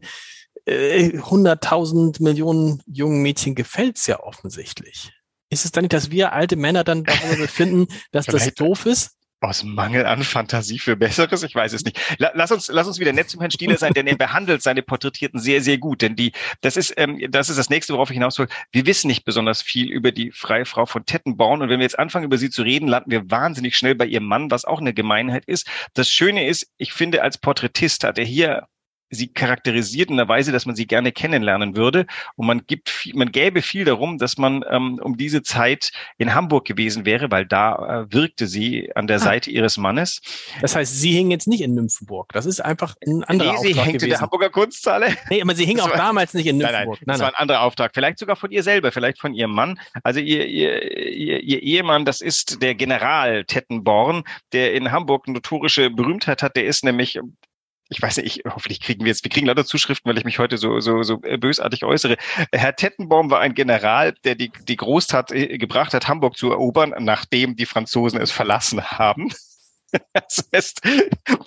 äh, 0.64 1.08
100.000 1.08 2.22
Millionen 2.22 2.82
jungen 2.86 3.22
Mädchen 3.22 3.54
gefällt's 3.54 4.06
ja 4.06 4.20
offensichtlich. 4.20 5.10
Ist 5.50 5.64
es 5.64 5.72
dann 5.72 5.82
nicht, 5.82 5.92
dass 5.92 6.10
wir 6.10 6.32
alte 6.32 6.56
Männer 6.56 6.84
dann 6.84 7.04
darüber 7.04 7.36
befinden, 7.42 7.88
dass 8.12 8.26
das 8.26 8.52
doof 8.54 8.86
ist? 8.86 9.16
Aus 9.42 9.64
Mangel 9.64 10.06
an 10.06 10.22
Fantasie 10.22 10.78
für 10.78 10.96
Besseres? 10.96 11.42
Ich 11.42 11.54
weiß 11.54 11.72
es 11.72 11.84
nicht. 11.84 12.00
Lass 12.18 12.50
uns, 12.52 12.68
lass 12.68 12.86
uns 12.86 12.98
wieder 12.98 13.12
nett 13.12 13.28
zum 13.28 13.40
Herrn 13.40 13.50
Stieler 13.50 13.76
sein, 13.78 13.92
denn 13.92 14.06
er 14.06 14.16
behandelt 14.16 14.62
seine 14.62 14.82
Porträtierten 14.82 15.40
sehr, 15.40 15.60
sehr 15.60 15.78
gut. 15.78 16.02
Denn 16.02 16.16
die, 16.16 16.32
das 16.60 16.76
ist, 16.76 16.94
ähm, 16.96 17.20
das 17.30 17.50
ist 17.50 17.58
das 17.58 17.70
nächste, 17.70 17.92
worauf 17.94 18.10
ich 18.10 18.14
hinaus 18.14 18.38
will. 18.38 18.48
Wir 18.70 18.86
wissen 18.86 19.08
nicht 19.08 19.24
besonders 19.24 19.62
viel 19.62 19.90
über 19.90 20.12
die 20.12 20.30
freie 20.30 20.64
Frau 20.64 20.86
von 20.86 21.04
Tettenborn. 21.04 21.62
Und 21.62 21.68
wenn 21.68 21.80
wir 21.80 21.84
jetzt 21.84 21.98
anfangen, 21.98 22.24
über 22.24 22.38
sie 22.38 22.50
zu 22.50 22.62
reden, 22.62 22.88
landen 22.88 23.10
wir 23.10 23.30
wahnsinnig 23.30 23.76
schnell 23.76 23.94
bei 23.94 24.06
ihrem 24.06 24.24
Mann, 24.24 24.50
was 24.50 24.64
auch 24.64 24.80
eine 24.80 24.94
Gemeinheit 24.94 25.44
ist. 25.46 25.66
Das 25.94 26.08
Schöne 26.08 26.46
ist, 26.46 26.70
ich 26.76 26.92
finde, 26.92 27.22
als 27.22 27.38
Porträtist 27.38 28.04
hat 28.04 28.18
er 28.18 28.24
hier 28.24 28.66
sie 29.12 29.28
charakterisiert 29.28 30.10
in 30.10 30.18
einer 30.18 30.28
Weise, 30.28 30.50
dass 30.52 30.66
man 30.66 30.74
sie 30.74 30.86
gerne 30.86 31.12
kennenlernen 31.12 31.76
würde. 31.76 32.06
Und 32.36 32.46
man 32.46 32.66
gibt 32.66 32.88
viel, 32.88 33.14
man 33.14 33.30
gäbe 33.30 33.62
viel 33.62 33.84
darum, 33.84 34.18
dass 34.18 34.38
man 34.38 34.64
ähm, 34.70 34.98
um 35.02 35.16
diese 35.16 35.42
Zeit 35.42 35.92
in 36.18 36.34
Hamburg 36.34 36.64
gewesen 36.64 37.04
wäre, 37.04 37.30
weil 37.30 37.46
da 37.46 38.02
äh, 38.02 38.12
wirkte 38.12 38.46
sie 38.46 38.90
an 38.96 39.06
der 39.06 39.16
ah. 39.16 39.20
Seite 39.20 39.50
ihres 39.50 39.76
Mannes. 39.76 40.20
Das 40.60 40.74
heißt, 40.74 40.98
sie 40.98 41.12
hing 41.12 41.30
jetzt 41.30 41.46
nicht 41.46 41.60
in 41.60 41.74
Nymphenburg. 41.74 42.32
Das 42.32 42.46
ist 42.46 42.60
einfach 42.60 42.94
ein 43.06 43.22
anderer 43.24 43.52
nee, 43.52 43.58
sie 43.58 43.68
Auftrag 43.68 43.84
hängt 43.84 43.98
gewesen. 43.98 44.04
in 44.04 44.10
der 44.10 44.20
Hamburger 44.20 44.50
Kunsthalle. 44.50 45.16
Nee, 45.30 45.42
aber 45.42 45.54
sie 45.54 45.66
hing 45.66 45.76
das 45.76 45.86
auch 45.86 45.90
war, 45.90 45.96
damals 45.96 46.34
nicht 46.34 46.46
in 46.46 46.58
Nymphenburg. 46.58 46.98
Nein, 47.00 47.04
nein, 47.06 47.14
das 47.14 47.20
war 47.20 47.28
ein 47.28 47.34
anderer 47.34 47.60
Auftrag. 47.62 47.92
Vielleicht 47.94 48.18
sogar 48.18 48.36
von 48.36 48.50
ihr 48.50 48.62
selber, 48.62 48.92
vielleicht 48.92 49.20
von 49.20 49.34
ihrem 49.34 49.52
Mann. 49.52 49.78
Also 50.02 50.20
ihr, 50.20 50.46
ihr, 50.46 50.82
ihr, 50.82 51.42
ihr 51.42 51.62
Ehemann, 51.62 52.04
das 52.04 52.20
ist 52.22 52.62
der 52.62 52.74
General 52.74 53.44
Tettenborn, 53.44 54.24
der 54.52 54.72
in 54.74 54.90
Hamburg 54.90 55.28
notorische 55.28 55.90
Berühmtheit 55.90 56.42
hat. 56.42 56.56
Der 56.56 56.64
ist 56.64 56.84
nämlich 56.84 57.18
ich 57.92 58.02
weiß 58.02 58.16
nicht, 58.16 58.38
ich, 58.38 58.52
hoffentlich 58.52 58.80
kriegen 58.80 59.04
wir 59.04 59.08
jetzt, 59.08 59.22
wir 59.22 59.30
kriegen 59.30 59.46
lauter 59.46 59.64
Zuschriften, 59.64 60.08
weil 60.08 60.18
ich 60.18 60.24
mich 60.24 60.38
heute 60.38 60.56
so, 60.56 60.80
so, 60.80 61.02
so 61.02 61.18
bösartig 61.18 61.84
äußere. 61.84 62.16
Herr 62.52 62.74
Tettenbaum 62.74 63.30
war 63.30 63.40
ein 63.40 63.54
General, 63.54 64.12
der 64.24 64.34
die, 64.34 64.50
die 64.66 64.76
Großtat 64.76 65.30
äh, 65.32 65.58
gebracht 65.58 65.94
hat, 65.94 66.08
Hamburg 66.08 66.36
zu 66.36 66.50
erobern, 66.50 66.94
nachdem 66.98 67.54
die 67.54 67.66
Franzosen 67.66 68.20
es 68.20 68.30
verlassen 68.30 68.82
haben. 68.82 69.30
Das 70.12 70.48
heißt, 70.54 70.80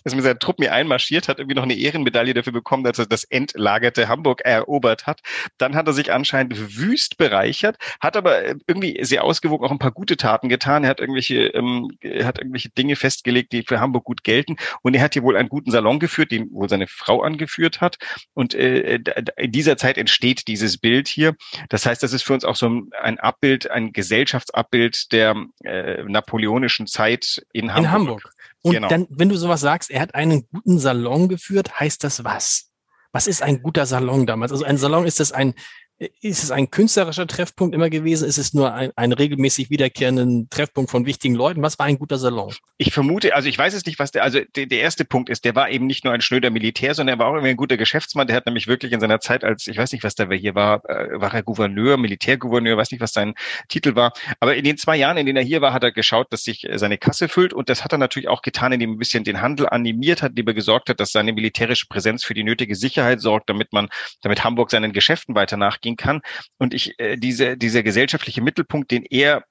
dass 0.03 0.15
mit 0.15 0.23
seinen 0.23 0.39
Truppen 0.39 0.63
hier 0.63 0.73
einmarschiert 0.73 1.27
hat, 1.27 1.39
irgendwie 1.39 1.55
noch 1.55 1.63
eine 1.63 1.75
Ehrenmedaille 1.75 2.33
dafür 2.33 2.53
bekommen, 2.53 2.83
dass 2.83 2.99
er 2.99 3.05
das 3.05 3.23
entlagerte 3.23 4.07
Hamburg 4.07 4.41
erobert 4.41 5.07
hat. 5.07 5.21
Dann 5.57 5.75
hat 5.75 5.87
er 5.87 5.93
sich 5.93 6.11
anscheinend 6.11 6.77
wüst 6.77 7.17
bereichert, 7.17 7.77
hat 7.99 8.17
aber 8.17 8.43
äh, 8.43 8.55
irgendwie 8.67 9.03
sehr 9.03 9.23
ausgewogen 9.23 9.65
auch 9.65 9.71
ein 9.71 9.79
paar 9.79 9.91
gute 9.91 10.17
Taten 10.17 10.49
getan. 10.49 10.83
Er 10.83 10.89
hat 10.91 10.99
irgendwelche, 10.99 11.47
ähm, 11.47 11.89
hat 12.23 12.37
irgendwelche 12.39 12.69
Dinge 12.69 12.95
festgelegt, 12.95 13.51
die 13.51 13.63
für 13.63 13.79
Hamburg 13.79 14.03
gut 14.03 14.23
gelten. 14.23 14.57
Und 14.81 14.93
er 14.93 15.01
hat 15.01 15.13
hier 15.13 15.23
wohl 15.23 15.37
einen 15.37 15.49
guten 15.49 15.71
Salon 15.71 15.99
geführt, 15.99 16.31
den 16.31 16.51
wohl 16.51 16.69
seine 16.69 16.87
Frau 16.87 17.21
angeführt 17.21 17.81
hat. 17.81 17.97
Und 18.33 18.53
äh, 18.53 18.99
in 19.37 19.51
dieser 19.51 19.77
Zeit 19.77 19.97
entsteht 19.97 20.47
dieses 20.47 20.77
Bild 20.77 21.07
hier. 21.07 21.35
Das 21.69 21.85
heißt, 21.85 22.03
das 22.03 22.13
ist 22.13 22.23
für 22.23 22.33
uns 22.33 22.45
auch 22.45 22.55
so 22.55 22.83
ein 23.01 23.19
Abbild, 23.19 23.71
ein 23.71 23.93
Gesellschaftsabbild 23.93 25.11
der 25.11 25.35
äh, 25.63 26.03
napoleonischen 26.03 26.87
Zeit 26.87 27.43
in 27.53 27.73
Hamburg. 27.73 27.85
In 27.85 27.91
Hamburg. 27.91 28.34
Und 28.65 28.73
genau. 28.73 28.87
dann, 28.87 29.05
wenn 29.11 29.29
du 29.29 29.37
sowas 29.37 29.61
sagst, 29.61 29.91
er 29.91 30.01
hat 30.01 30.15
einen 30.15 30.47
guten 30.51 30.79
Salon 30.79 31.29
geführt, 31.29 31.79
heißt 31.79 32.03
das 32.03 32.23
was? 32.23 32.71
Was 33.11 33.27
ist 33.27 33.43
ein 33.43 33.61
guter 33.61 33.85
Salon 33.85 34.25
damals? 34.25 34.51
Also 34.51 34.65
ein 34.65 34.77
Salon 34.77 35.05
ist 35.05 35.19
das 35.19 35.31
ein 35.31 35.53
ist 35.97 36.43
es 36.43 36.51
ein 36.51 36.69
künstlerischer 36.69 37.25
Treffpunkt 37.25 37.73
immer 37.73 37.89
gewesen? 37.89 38.27
Ist 38.27 38.37
es 38.37 38.53
nur 38.53 38.73
ein, 38.73 38.91
ein 38.97 39.13
regelmäßig 39.13 39.69
wiederkehrenden 39.69 40.49
Treffpunkt 40.49 40.91
von 40.91 41.05
wichtigen 41.05 41.35
Leuten? 41.35 41.61
Was 41.61 41.79
war 41.79 41.85
ein 41.85 41.97
guter 41.97 42.17
Salon? 42.17 42.53
Ich 42.77 42.93
vermute, 42.93 43.33
also 43.33 43.47
ich 43.47 43.57
weiß 43.57 43.73
es 43.73 43.85
nicht, 43.85 43.97
was 43.97 44.11
der, 44.11 44.23
also 44.23 44.41
der, 44.55 44.65
der 44.65 44.79
erste 44.79 45.05
Punkt 45.05 45.29
ist, 45.29 45.45
der 45.45 45.55
war 45.55 45.69
eben 45.69 45.87
nicht 45.87 46.03
nur 46.03 46.13
ein 46.13 46.19
schnöder 46.19 46.49
Militär, 46.49 46.93
sondern 46.95 47.15
er 47.15 47.19
war 47.19 47.27
auch 47.27 47.35
irgendwie 47.35 47.51
ein 47.51 47.57
guter 47.57 47.77
Geschäftsmann. 47.77 48.27
Der 48.27 48.35
hat 48.35 48.45
nämlich 48.45 48.67
wirklich 48.67 48.91
in 48.91 48.99
seiner 48.99 49.21
Zeit 49.21 49.45
als, 49.45 49.67
ich 49.67 49.77
weiß 49.77 49.93
nicht, 49.93 50.03
was 50.03 50.15
da 50.15 50.29
hier 50.29 50.53
war, 50.53 50.83
äh, 50.89 51.21
war 51.21 51.33
er 51.33 51.43
Gouverneur, 51.43 51.95
Militärgouverneur, 51.95 52.75
weiß 52.75 52.91
nicht, 52.91 53.01
was 53.01 53.13
sein 53.13 53.33
Titel 53.69 53.95
war. 53.95 54.11
Aber 54.41 54.55
in 54.55 54.65
den 54.65 54.77
zwei 54.77 54.97
Jahren, 54.97 55.15
in 55.15 55.25
denen 55.25 55.37
er 55.37 55.43
hier 55.43 55.61
war, 55.61 55.71
hat 55.71 55.83
er 55.83 55.93
geschaut, 55.93 56.27
dass 56.33 56.43
sich 56.43 56.67
äh, 56.67 56.77
seine 56.77 56.97
Kasse 56.97 57.29
füllt 57.29 57.53
und 57.53 57.69
das 57.69 57.85
hat 57.85 57.93
er 57.93 57.99
natürlich 57.99 58.27
auch 58.27 58.41
getan, 58.41 58.73
indem 58.73 58.91
er 58.91 58.95
ein 58.95 58.99
bisschen 58.99 59.23
den 59.23 59.41
Handel 59.41 59.69
animiert 59.69 60.21
hat, 60.21 60.31
indem 60.31 60.47
er 60.47 60.53
gesorgt 60.55 60.89
hat, 60.89 60.99
dass 60.99 61.13
seine 61.13 61.31
militärische 61.31 61.87
Präsenz 61.87 62.25
für 62.25 62.33
die 62.33 62.43
nötige 62.43 62.75
Sicherheit 62.75 63.21
sorgt, 63.21 63.49
damit 63.49 63.71
man, 63.71 63.87
damit 64.21 64.43
Hamburg 64.43 64.71
seinen 64.71 64.91
Geschäften 64.91 65.35
weiter 65.35 65.55
nachgehen 65.85 65.97
kann. 65.97 66.21
Und 66.57 66.73
ich, 66.73 66.99
äh, 66.99 67.17
diese, 67.17 67.57
dieser 67.57 67.83
gesellschaftliche 67.83 68.41
Mittelpunkt, 68.41 68.91
den 68.91 69.05
er 69.05 69.43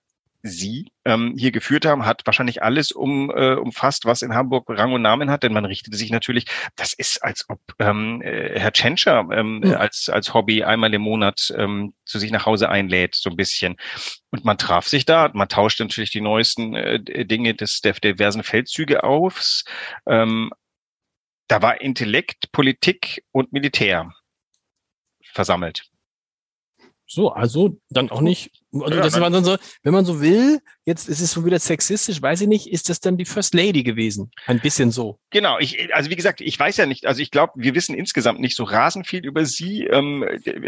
Sie 0.47 0.93
ähm, 1.07 1.37
hier 1.39 1.53
geführt 1.53 1.87
haben, 1.87 2.05
hat 2.05 2.21
wahrscheinlich 2.27 2.63
alles 2.63 2.93
um, 2.93 3.31
äh, 3.31 3.55
umfasst, 3.55 4.05
was 4.05 4.21
in 4.21 4.35
Hamburg 4.35 4.67
Rang 4.69 4.93
und 4.93 5.01
Namen 5.01 5.31
hat, 5.31 5.43
denn 5.43 5.55
man 5.55 5.65
richtete 5.65 5.97
sich 5.97 6.11
natürlich, 6.11 6.45
das 6.77 6.93
ist, 6.93 7.25
als 7.25 7.47
ob 7.49 7.61
ähm, 7.79 8.21
äh, 8.21 8.61
Herr 8.61 8.75
Tschentscher 8.75 9.27
ähm, 9.33 9.63
ja. 9.65 9.79
als, 9.79 10.11
als 10.11 10.35
Hobby 10.35 10.63
einmal 10.63 10.93
im 10.93 11.01
Monat 11.01 11.51
ähm, 11.57 11.95
zu 12.05 12.19
sich 12.19 12.31
nach 12.31 12.45
Hause 12.45 12.69
einlädt, 12.69 13.15
so 13.15 13.31
ein 13.31 13.37
bisschen. 13.37 13.77
Und 14.33 14.45
man 14.45 14.59
traf 14.59 14.87
sich 14.87 15.07
da, 15.07 15.31
man 15.33 15.49
tauschte 15.49 15.83
natürlich 15.83 16.11
die 16.11 16.21
neuesten 16.21 16.75
äh, 16.75 17.25
Dinge 17.25 17.55
des, 17.55 17.81
der 17.81 17.95
diversen 17.95 18.43
Feldzüge 18.43 19.03
auf. 19.03 19.63
Ähm, 20.07 20.51
da 21.49 21.63
war 21.63 21.81
Intellekt, 21.81 22.53
Politik 22.53 23.25
und 23.33 23.51
Militär 23.55 24.13
versammelt. 25.35 25.94
So, 27.07 27.31
also 27.31 27.79
dann 27.91 28.11
auch 28.11 28.21
nicht 28.21 28.64
also 28.83 29.21
ja, 29.21 29.31
dann 29.31 29.45
so, 29.45 29.57
wenn 29.83 29.93
man 29.93 30.05
so 30.05 30.21
will, 30.21 30.61
jetzt 30.85 31.09
ist 31.09 31.21
es 31.21 31.33
schon 31.33 31.45
wieder 31.45 31.59
sexistisch, 31.59 32.21
weiß 32.21 32.43
ich 32.43 32.49
nicht, 32.49 32.67
ist 32.71 32.89
das 32.89 33.01
dann 33.01 33.17
die 33.17 33.25
First 33.25 33.55
Lady 33.55 33.83
gewesen? 33.83 34.31
Ein 34.47 34.61
bisschen 34.61 34.91
so. 34.91 35.19
Genau, 35.31 35.59
ich, 35.59 35.95
also 35.95 36.11
wie 36.11 36.17
gesagt, 36.17 36.41
ich 36.41 36.59
weiß 36.59 36.77
ja 36.77 36.87
nicht, 36.87 37.07
also 37.07 37.23
ich 37.23 37.31
glaube, 37.31 37.53
wir 37.57 37.75
wissen 37.75 37.95
insgesamt 37.95 38.41
nicht 38.41 38.57
so 38.57 38.65
rasend 38.65 39.07
viel 39.07 39.25
über 39.25 39.45
sie. 39.47 39.85
Ähm, 39.85 40.25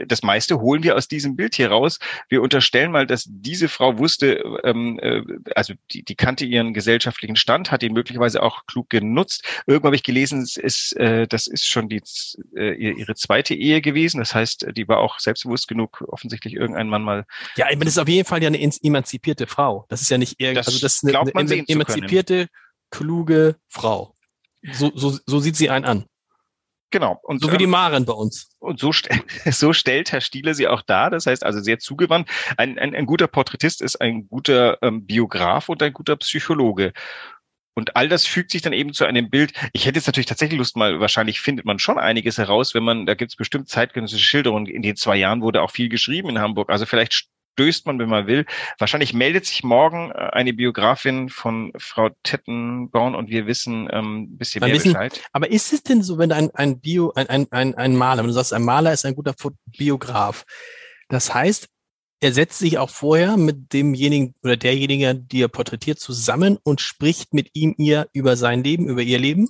das 0.06 0.22
meiste 0.22 0.60
holen 0.60 0.82
wir 0.82 0.96
aus 0.96 1.08
diesem 1.08 1.36
Bild 1.36 1.54
hier 1.54 1.70
raus. 1.70 1.98
Wir 2.28 2.42
unterstellen 2.42 2.92
mal, 2.92 3.06
dass 3.06 3.24
diese 3.28 3.68
Frau 3.68 3.98
wusste, 3.98 4.42
ähm, 4.64 4.98
äh, 5.02 5.22
also 5.54 5.74
die, 5.92 6.02
die 6.02 6.14
kannte 6.14 6.44
ihren 6.44 6.72
gesellschaftlichen 6.74 7.36
Stand, 7.36 7.70
hat 7.70 7.82
ihn 7.82 7.92
möglicherweise 7.92 8.42
auch 8.42 8.66
klug 8.66 8.88
genutzt. 8.88 9.44
Irgendwann 9.66 9.88
habe 9.88 9.96
ich 9.96 10.02
gelesen, 10.02 10.42
es 10.42 10.56
ist, 10.56 10.96
äh, 10.96 11.26
das 11.26 11.46
ist 11.46 11.66
schon 11.66 11.88
die, 11.88 12.02
äh, 12.56 12.72
ihre 12.72 13.14
zweite 13.14 13.54
Ehe 13.54 13.80
gewesen. 13.80 14.18
Das 14.18 14.34
heißt, 14.34 14.68
die 14.76 14.88
war 14.88 14.98
auch 14.98 15.18
selbstbewusst 15.18 15.68
genug, 15.68 16.04
offensichtlich 16.08 16.54
irgendein 16.54 16.88
Mann 16.88 17.02
mal. 17.02 17.26
Ja, 17.56 17.66
ich 17.70 17.76
meine, 17.76 17.90
ist 17.96 18.02
auf 18.02 18.08
jeden 18.08 18.26
Fall 18.26 18.42
ja 18.42 18.48
eine 18.48 18.58
emanzipierte 18.58 19.46
Frau. 19.46 19.86
Das 19.88 20.02
ist 20.02 20.10
ja 20.10 20.18
nicht 20.18 20.36
irgendwie, 20.38 20.58
also 20.58 20.78
das 20.78 21.02
ist 21.02 21.04
eine, 21.04 21.34
eine 21.34 21.68
emanzipierte, 21.68 22.48
kluge 22.90 23.56
Frau. 23.68 24.14
So, 24.72 24.92
so, 24.94 25.18
so 25.26 25.40
sieht 25.40 25.56
sie 25.56 25.70
einen 25.70 25.84
an. 25.84 26.04
Genau. 26.90 27.18
Und 27.22 27.42
so 27.42 27.52
wie 27.52 27.58
die 27.58 27.64
ähm, 27.64 27.70
Maren 27.70 28.04
bei 28.04 28.12
uns. 28.12 28.50
Und 28.58 28.78
so, 28.78 28.92
st 28.92 29.08
so 29.50 29.72
stellt 29.72 30.12
Herr 30.12 30.20
Stiele 30.20 30.54
sie 30.54 30.68
auch 30.68 30.82
dar. 30.82 31.10
Das 31.10 31.26
heißt 31.26 31.44
also 31.44 31.60
sehr 31.60 31.78
zugewandt. 31.78 32.28
Ein, 32.56 32.78
ein, 32.78 32.94
ein 32.94 33.06
guter 33.06 33.26
Porträtist 33.26 33.82
ist 33.82 34.00
ein 34.00 34.28
guter 34.28 34.78
ähm, 34.82 35.04
Biograf 35.04 35.68
und 35.68 35.82
ein 35.82 35.92
guter 35.92 36.16
Psychologe. 36.16 36.92
Und 37.74 37.96
all 37.96 38.08
das 38.08 38.24
fügt 38.24 38.52
sich 38.52 38.62
dann 38.62 38.72
eben 38.72 38.94
zu 38.94 39.04
einem 39.04 39.28
Bild. 39.28 39.52
Ich 39.72 39.84
hätte 39.84 39.98
jetzt 39.98 40.06
natürlich 40.06 40.26
tatsächlich 40.26 40.58
Lust 40.58 40.76
mal, 40.76 40.98
wahrscheinlich 40.98 41.40
findet 41.40 41.66
man 41.66 41.78
schon 41.78 41.98
einiges 41.98 42.38
heraus, 42.38 42.72
wenn 42.72 42.84
man, 42.84 43.04
da 43.04 43.14
gibt 43.14 43.32
es 43.32 43.36
bestimmt 43.36 43.68
zeitgenössische 43.68 44.24
Schilderungen. 44.24 44.66
In 44.66 44.80
den 44.80 44.96
zwei 44.96 45.16
Jahren 45.16 45.42
wurde 45.42 45.60
auch 45.60 45.70
viel 45.70 45.90
geschrieben 45.90 46.30
in 46.30 46.38
Hamburg. 46.38 46.70
Also 46.70 46.86
vielleicht 46.86 47.28
stößt 47.56 47.86
man, 47.86 47.98
wenn 47.98 48.10
man 48.10 48.26
will. 48.26 48.44
Wahrscheinlich 48.78 49.14
meldet 49.14 49.46
sich 49.46 49.64
morgen 49.64 50.10
äh, 50.10 50.28
eine 50.32 50.52
Biografin 50.52 51.30
von 51.30 51.72
Frau 51.78 52.10
Tettenborn 52.22 53.14
und 53.14 53.30
wir 53.30 53.46
wissen 53.46 53.88
ähm, 53.90 54.24
ein 54.24 54.36
bisschen 54.36 54.62
mehr 54.62 54.74
wissen, 54.74 54.92
Bescheid. 54.92 55.22
Aber 55.32 55.50
ist 55.50 55.72
es 55.72 55.82
denn 55.82 56.02
so, 56.02 56.18
wenn 56.18 56.32
ein, 56.32 56.50
ein 56.54 56.80
Bio, 56.80 57.12
ein, 57.14 57.28
ein, 57.28 57.50
ein, 57.50 57.74
ein 57.74 57.96
Maler, 57.96 58.22
wenn 58.22 58.28
du 58.28 58.34
sagst, 58.34 58.52
ein 58.52 58.62
Maler 58.62 58.92
ist 58.92 59.06
ein 59.06 59.14
guter 59.14 59.34
Biograf, 59.66 60.44
das 61.08 61.32
heißt, 61.32 61.68
er 62.20 62.32
setzt 62.32 62.58
sich 62.58 62.78
auch 62.78 62.90
vorher 62.90 63.36
mit 63.36 63.72
demjenigen 63.72 64.34
oder 64.42 64.56
derjenigen, 64.56 65.26
die 65.28 65.42
er 65.42 65.48
porträtiert, 65.48 65.98
zusammen 65.98 66.58
und 66.62 66.80
spricht 66.80 67.32
mit 67.32 67.50
ihm 67.54 67.74
ihr 67.78 68.08
über 68.12 68.36
sein 68.36 68.62
Leben, 68.64 68.88
über 68.88 69.02
ihr 69.02 69.18
Leben? 69.18 69.48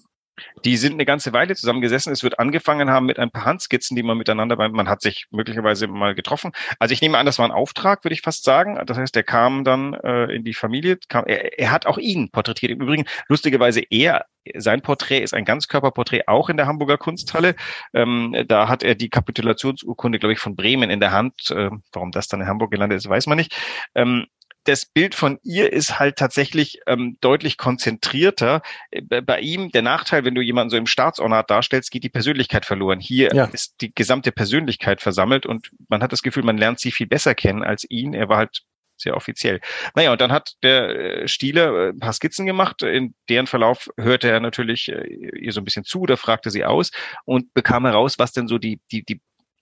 Die 0.65 0.77
sind 0.77 0.95
eine 0.95 1.05
ganze 1.05 1.33
Weile 1.33 1.55
zusammengesessen. 1.55 2.13
Es 2.13 2.23
wird 2.23 2.39
angefangen 2.39 2.91
haben 2.91 3.07
mit 3.07 3.19
ein 3.19 3.31
paar 3.31 3.45
Handskizzen, 3.45 3.97
die 3.97 4.03
man 4.03 4.19
miteinander, 4.19 4.57
man 4.57 4.89
hat 4.89 5.03
sich 5.03 5.27
möglicherweise 5.31 5.87
mal 5.87 6.15
getroffen. 6.15 6.53
Also 6.79 6.93
ich 6.93 7.01
nehme 7.01 7.19
an, 7.19 7.27
das 7.27 7.39
war 7.39 7.47
ein 7.47 7.53
Auftrag, 7.53 8.05
würde 8.05 8.15
ich 8.15 8.23
fast 8.23 8.45
sagen. 8.45 8.81
Das 8.87 8.99
heißt, 8.99 9.17
er 9.17 9.23
kam 9.23 9.65
dann 9.65 9.95
äh, 9.95 10.25
in 10.35 10.45
die 10.45 10.55
Familie. 10.55 10.99
Kam, 11.09 11.25
er, 11.27 11.59
er 11.59 11.71
hat 11.71 11.87
auch 11.87 11.99
ihn 11.99 12.31
porträtiert. 12.31 12.73
Im 12.73 12.81
Übrigen, 12.81 13.07
lustigerweise, 13.29 13.83
er 13.91 14.27
sein 14.57 14.81
Porträt 14.81 15.23
ist 15.23 15.35
ein 15.35 15.45
Ganzkörperporträt 15.45 16.23
auch 16.27 16.49
in 16.49 16.57
der 16.57 16.67
Hamburger 16.67 16.99
Kunsthalle. 16.99 17.57
Ähm, 17.93 18.45
da 18.47 18.69
hat 18.69 18.83
er 18.83 18.95
die 18.95 19.09
Kapitulationsurkunde, 19.09 20.19
glaube 20.19 20.35
ich, 20.35 20.39
von 20.39 20.55
Bremen 20.55 20.91
in 20.91 21.01
der 21.01 21.13
Hand. 21.13 21.51
Äh, 21.51 21.71
warum 21.93 22.13
das 22.13 22.29
dann 22.29 22.41
in 22.41 22.47
Hamburg 22.47 22.71
gelandet 22.71 22.99
ist, 22.99 23.09
weiß 23.09 23.27
man 23.27 23.39
nicht. 23.39 23.57
Ähm, 23.95 24.27
das 24.67 24.85
Bild 24.85 25.15
von 25.15 25.39
ihr 25.43 25.73
ist 25.73 25.99
halt 25.99 26.17
tatsächlich 26.17 26.81
ähm, 26.87 27.17
deutlich 27.21 27.57
konzentrierter. 27.57 28.63
Äh, 28.91 29.23
bei 29.23 29.41
ihm 29.41 29.71
der 29.71 29.83
Nachteil, 29.83 30.25
wenn 30.25 30.35
du 30.35 30.43
jemanden 30.43 30.71
so 30.71 30.77
im 30.77 30.87
Staatsornat 30.87 31.51
darstellst, 31.51 31.91
geht 31.91 32.05
die 32.05 32.09
Persönlichkeit 32.09 32.65
verloren. 32.65 33.01
Hier 33.01 33.33
ja. 33.35 33.45
ist 33.47 33.77
die 33.81 33.95
gesamte 33.95 34.33
Persönlichkeit 34.33 35.01
versammelt 35.01 35.47
und 35.47 35.71
man 35.89 36.03
hat 36.03 36.13
das 36.13 36.23
Gefühl, 36.23 36.43
man 36.43 36.59
lernt 36.59 36.81
sie 36.81 36.91
viel 36.91 37.07
besser 37.07 37.35
kennen 37.35 37.63
als 37.63 37.87
ihn. 37.89 38.15
Er 38.15 38.29
war 38.29 38.39
halt 38.39 38.63
sehr 38.99 39.17
offiziell. 39.17 39.61
Naja, 39.95 40.13
und 40.13 40.21
dann 40.21 40.33
hat 40.33 40.55
der 40.63 40.89
äh, 40.89 41.29
Stieler 41.29 41.75
äh, 41.75 41.89
ein 41.91 41.99
paar 41.99 42.13
Skizzen 42.13 42.47
gemacht. 42.47 42.83
In 42.83 43.15
deren 43.29 43.47
Verlauf 43.47 43.89
hörte 43.99 44.29
er 44.29 44.41
natürlich 44.41 44.89
ihr 44.89 45.53
so 45.53 45.61
ein 45.61 45.65
bisschen 45.65 45.85
zu 45.85 46.01
oder 46.01 46.17
fragte 46.17 46.51
sie 46.51 46.65
aus 46.65 46.91
und 47.25 47.53
bekam 47.55 47.85
heraus, 47.85 48.19
was 48.19 48.33
denn 48.33 48.49
so 48.49 48.59
die, 48.59 48.81
die, 48.91 49.05
die 49.05 49.21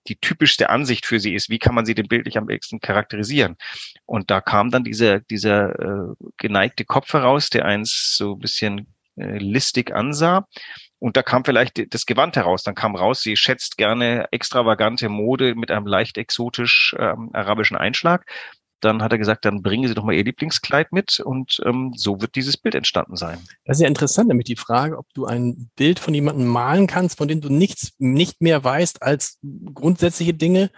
die 0.09 0.17
typischste 0.17 0.71
Ansicht 0.71 1.07
für 1.07 1.21
sie 1.21 1.35
ist. 1.35 1.51
Wie 1.51 1.59
kann 1.59 1.75
man 1.75 1.87
sie 1.87 1.95
denn 1.95 2.09
bildlich 2.09 2.37
am 2.37 2.47
besten 2.47 2.81
charakterisieren? 2.81 3.57
Und 4.07 4.31
da 4.31 4.41
kam 4.41 4.71
dann 4.71 4.85
dieser, 4.85 5.21
dieser 5.21 5.79
äh, 5.79 6.15
geneigte 6.39 6.85
Kopf 6.85 7.13
heraus, 7.13 7.51
der 7.51 7.65
eins 7.65 8.15
so 8.17 8.35
ein 8.35 8.39
bisschen 8.39 8.95
äh, 9.17 9.39
listig 9.39 9.95
ansah. 9.95 10.47
Und 10.99 11.17
da 11.17 11.23
kam 11.23 11.45
vielleicht 11.45 11.93
das 11.93 12.07
Gewand 12.07 12.37
heraus. 12.37 12.63
Dann 12.63 12.75
kam 12.75 12.97
raus, 12.97 13.21
sie 13.21 13.37
schätzt 13.37 13.77
gerne 13.77 14.27
extravagante 14.31 15.09
Mode 15.09 15.55
mit 15.55 15.71
einem 15.71 15.87
leicht 15.87 16.17
exotisch 16.19 16.95
ähm, 16.99 17.31
arabischen 17.33 17.77
Einschlag. 17.77 18.27
Dann 18.85 19.03
hat 19.03 19.13
er 19.13 19.19
gesagt, 19.19 19.45
dann 19.45 19.63
bringen 19.63 19.89
Sie 19.89 19.95
doch 19.95 20.05
mal 20.05 20.15
Ihr 20.15 20.25
Lieblingskleid 20.25 20.93
mit 20.93 21.21
und 21.21 21.61
ähm, 21.65 21.93
so 21.97 22.21
wird 22.21 22.35
dieses 22.35 22.57
Bild 22.57 22.75
entstanden 22.75 23.17
sein. 23.17 23.39
Das 23.65 23.79
ist 23.79 23.83
ja 23.83 23.89
interessant, 23.89 24.29
nämlich 24.29 24.47
die 24.47 24.57
Frage, 24.57 24.99
ob 24.99 25.07
du 25.15 25.25
ein 25.25 25.71
Bild 25.77 25.99
von 25.99 26.13
jemandem 26.13 26.47
malen 26.47 26.87
kannst, 26.87 27.19
von 27.19 27.29
dem 27.29 27.41
du 27.41 27.49
nichts 27.49 27.93
nicht 27.99 28.43
mehr 28.43 28.63
weißt 28.63 29.03
als 29.03 29.39
grundsätzliche 29.73 30.35
Dinge 30.35 30.71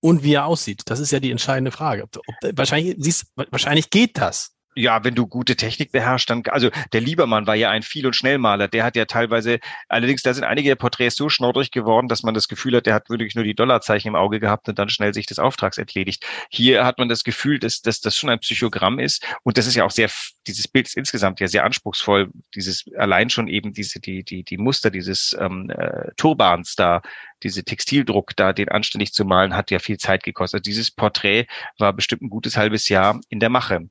und 0.00 0.22
wie 0.22 0.34
er 0.34 0.46
aussieht. 0.46 0.82
Das 0.86 1.00
ist 1.00 1.12
ja 1.12 1.20
die 1.20 1.30
entscheidende 1.30 1.70
Frage. 1.70 2.02
Ob, 2.02 2.16
ob, 2.16 2.58
wahrscheinlich, 2.58 2.96
siehst, 2.98 3.26
wahrscheinlich 3.34 3.88
geht 3.90 4.18
das. 4.18 4.52
Ja, 4.74 5.04
wenn 5.04 5.14
du 5.14 5.26
gute 5.26 5.54
Technik 5.54 5.92
beherrschst, 5.92 6.30
dann, 6.30 6.42
also 6.48 6.70
der 6.94 7.02
Liebermann 7.02 7.46
war 7.46 7.54
ja 7.54 7.68
ein 7.68 7.82
Viel- 7.82 8.06
und 8.06 8.16
Schnellmaler, 8.16 8.68
der 8.68 8.84
hat 8.84 8.96
ja 8.96 9.04
teilweise, 9.04 9.58
allerdings 9.88 10.22
da 10.22 10.32
sind 10.32 10.44
einige 10.44 10.70
der 10.70 10.76
Porträts 10.76 11.14
so 11.14 11.28
schnoddrig 11.28 11.70
geworden, 11.72 12.08
dass 12.08 12.22
man 12.22 12.32
das 12.32 12.48
Gefühl 12.48 12.76
hat, 12.76 12.86
der 12.86 12.94
hat 12.94 13.10
wirklich 13.10 13.34
nur 13.34 13.44
die 13.44 13.54
Dollarzeichen 13.54 14.08
im 14.08 14.14
Auge 14.16 14.40
gehabt 14.40 14.70
und 14.70 14.78
dann 14.78 14.88
schnell 14.88 15.12
sich 15.12 15.26
des 15.26 15.38
Auftrags 15.38 15.76
entledigt. 15.76 16.24
Hier 16.50 16.86
hat 16.86 16.96
man 16.96 17.10
das 17.10 17.22
Gefühl, 17.22 17.58
dass, 17.58 17.82
dass 17.82 18.00
das 18.00 18.16
schon 18.16 18.30
ein 18.30 18.38
Psychogramm 18.38 18.98
ist 18.98 19.26
und 19.42 19.58
das 19.58 19.66
ist 19.66 19.74
ja 19.74 19.84
auch 19.84 19.90
sehr, 19.90 20.10
dieses 20.46 20.68
Bild 20.68 20.86
ist 20.86 20.96
insgesamt 20.96 21.40
ja 21.40 21.48
sehr 21.48 21.64
anspruchsvoll, 21.64 22.30
dieses, 22.54 22.86
allein 22.96 23.28
schon 23.28 23.48
eben 23.48 23.74
diese, 23.74 24.00
die, 24.00 24.24
die, 24.24 24.42
die 24.42 24.56
Muster 24.56 24.90
dieses 24.90 25.36
ähm, 25.38 25.68
äh, 25.68 26.12
Turbans 26.16 26.76
da, 26.76 27.02
diese 27.42 27.62
Textildruck 27.62 28.34
da, 28.36 28.54
den 28.54 28.70
anständig 28.70 29.12
zu 29.12 29.26
malen, 29.26 29.54
hat 29.54 29.70
ja 29.70 29.80
viel 29.80 29.98
Zeit 29.98 30.22
gekostet. 30.22 30.60
Also 30.60 30.62
dieses 30.62 30.90
Porträt 30.90 31.46
war 31.78 31.92
bestimmt 31.92 32.22
ein 32.22 32.30
gutes 32.30 32.56
halbes 32.56 32.88
Jahr 32.88 33.20
in 33.28 33.38
der 33.38 33.50
Mache. 33.50 33.88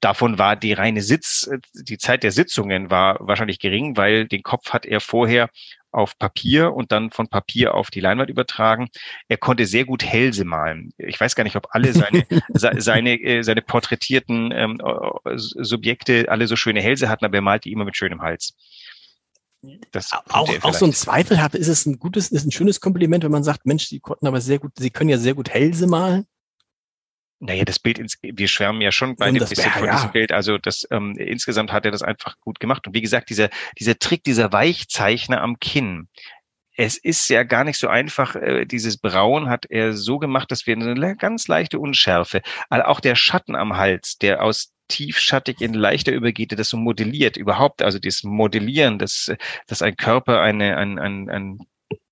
Davon 0.00 0.38
war 0.38 0.56
die 0.56 0.72
reine 0.72 1.00
Sitz, 1.02 1.48
die 1.74 1.98
Zeit 1.98 2.22
der 2.22 2.32
Sitzungen 2.32 2.90
war 2.90 3.16
wahrscheinlich 3.20 3.58
gering, 3.58 3.96
weil 3.96 4.26
den 4.26 4.42
Kopf 4.42 4.70
hat 4.70 4.84
er 4.84 5.00
vorher 5.00 5.48
auf 5.90 6.18
Papier 6.18 6.74
und 6.74 6.92
dann 6.92 7.10
von 7.10 7.28
Papier 7.28 7.74
auf 7.74 7.90
die 7.90 8.00
Leinwand 8.00 8.28
übertragen. 8.28 8.88
Er 9.28 9.38
konnte 9.38 9.64
sehr 9.64 9.86
gut 9.86 10.04
Hälse 10.04 10.44
malen. 10.44 10.92
Ich 10.98 11.18
weiß 11.18 11.34
gar 11.34 11.44
nicht, 11.44 11.56
ob 11.56 11.68
alle 11.70 11.92
seine, 11.94 12.26
seine, 12.52 13.14
äh, 13.14 13.42
seine 13.42 13.62
porträtierten 13.62 14.52
ähm, 14.52 14.78
Subjekte 15.34 16.26
alle 16.28 16.46
so 16.46 16.56
schöne 16.56 16.82
Hälse 16.82 17.08
hatten, 17.08 17.24
aber 17.24 17.36
er 17.36 17.42
malte 17.42 17.70
immer 17.70 17.86
mit 17.86 17.96
schönem 17.96 18.20
Hals. 18.20 18.54
Das 19.90 20.12
auch, 20.12 20.48
auch 20.62 20.74
so 20.74 20.84
ein 20.84 20.92
Zweifel 20.92 21.42
habe, 21.42 21.56
ist 21.56 21.68
es 21.68 21.86
ein 21.86 21.98
gutes, 21.98 22.30
ist 22.30 22.44
ein 22.44 22.52
schönes 22.52 22.80
Kompliment, 22.80 23.24
wenn 23.24 23.32
man 23.32 23.42
sagt, 23.42 23.64
Mensch, 23.64 23.86
Sie 23.86 24.00
konnten 24.00 24.26
aber 24.26 24.40
sehr 24.40 24.58
gut, 24.58 24.72
Sie 24.78 24.90
können 24.90 25.10
ja 25.10 25.18
sehr 25.18 25.34
gut 25.34 25.48
Hälse 25.48 25.86
malen. 25.86 26.26
Naja, 27.38 27.64
das 27.64 27.78
Bild, 27.78 27.98
ins, 27.98 28.16
wir 28.22 28.48
schwärmen 28.48 28.80
ja 28.80 28.90
schon 28.90 29.14
bei 29.16 29.30
dem 29.30 29.40
bisschen 29.40 29.70
von 29.70 29.90
diesem 29.90 30.10
Bild. 30.12 30.32
Also 30.32 30.56
das 30.56 30.86
ähm, 30.90 31.14
insgesamt 31.18 31.70
hat 31.70 31.84
er 31.84 31.90
das 31.90 32.02
einfach 32.02 32.38
gut 32.40 32.60
gemacht. 32.60 32.86
Und 32.86 32.94
wie 32.94 33.02
gesagt, 33.02 33.28
dieser, 33.28 33.50
dieser 33.78 33.98
Trick, 33.98 34.24
dieser 34.24 34.52
Weichzeichner 34.52 35.42
am 35.42 35.58
Kinn, 35.58 36.08
es 36.76 36.96
ist 36.96 37.28
ja 37.28 37.42
gar 37.42 37.64
nicht 37.64 37.78
so 37.78 37.88
einfach. 37.88 38.36
Äh, 38.36 38.66
dieses 38.66 38.98
Braun 38.98 39.48
hat 39.48 39.66
er 39.68 39.92
so 39.92 40.18
gemacht, 40.18 40.50
dass 40.50 40.66
wir 40.66 40.76
eine 40.76 41.16
ganz 41.16 41.48
leichte 41.48 41.78
Unschärfe, 41.78 42.42
also 42.68 42.84
auch 42.86 43.00
der 43.00 43.16
Schatten 43.16 43.54
am 43.54 43.76
Hals, 43.76 44.18
der 44.18 44.42
aus 44.42 44.72
tiefschattig 44.88 45.60
in 45.60 45.74
leichter 45.74 46.12
übergeht, 46.12 46.56
das 46.58 46.68
so 46.68 46.76
modelliert 46.76 47.36
überhaupt, 47.36 47.82
also 47.82 47.98
das 47.98 48.22
Modellieren, 48.22 48.98
dass, 48.98 49.32
dass 49.66 49.82
ein 49.82 49.96
Körper 49.96 50.40
eine, 50.40 50.76
ein, 50.76 50.98
ein, 50.98 51.28
ein 51.28 51.58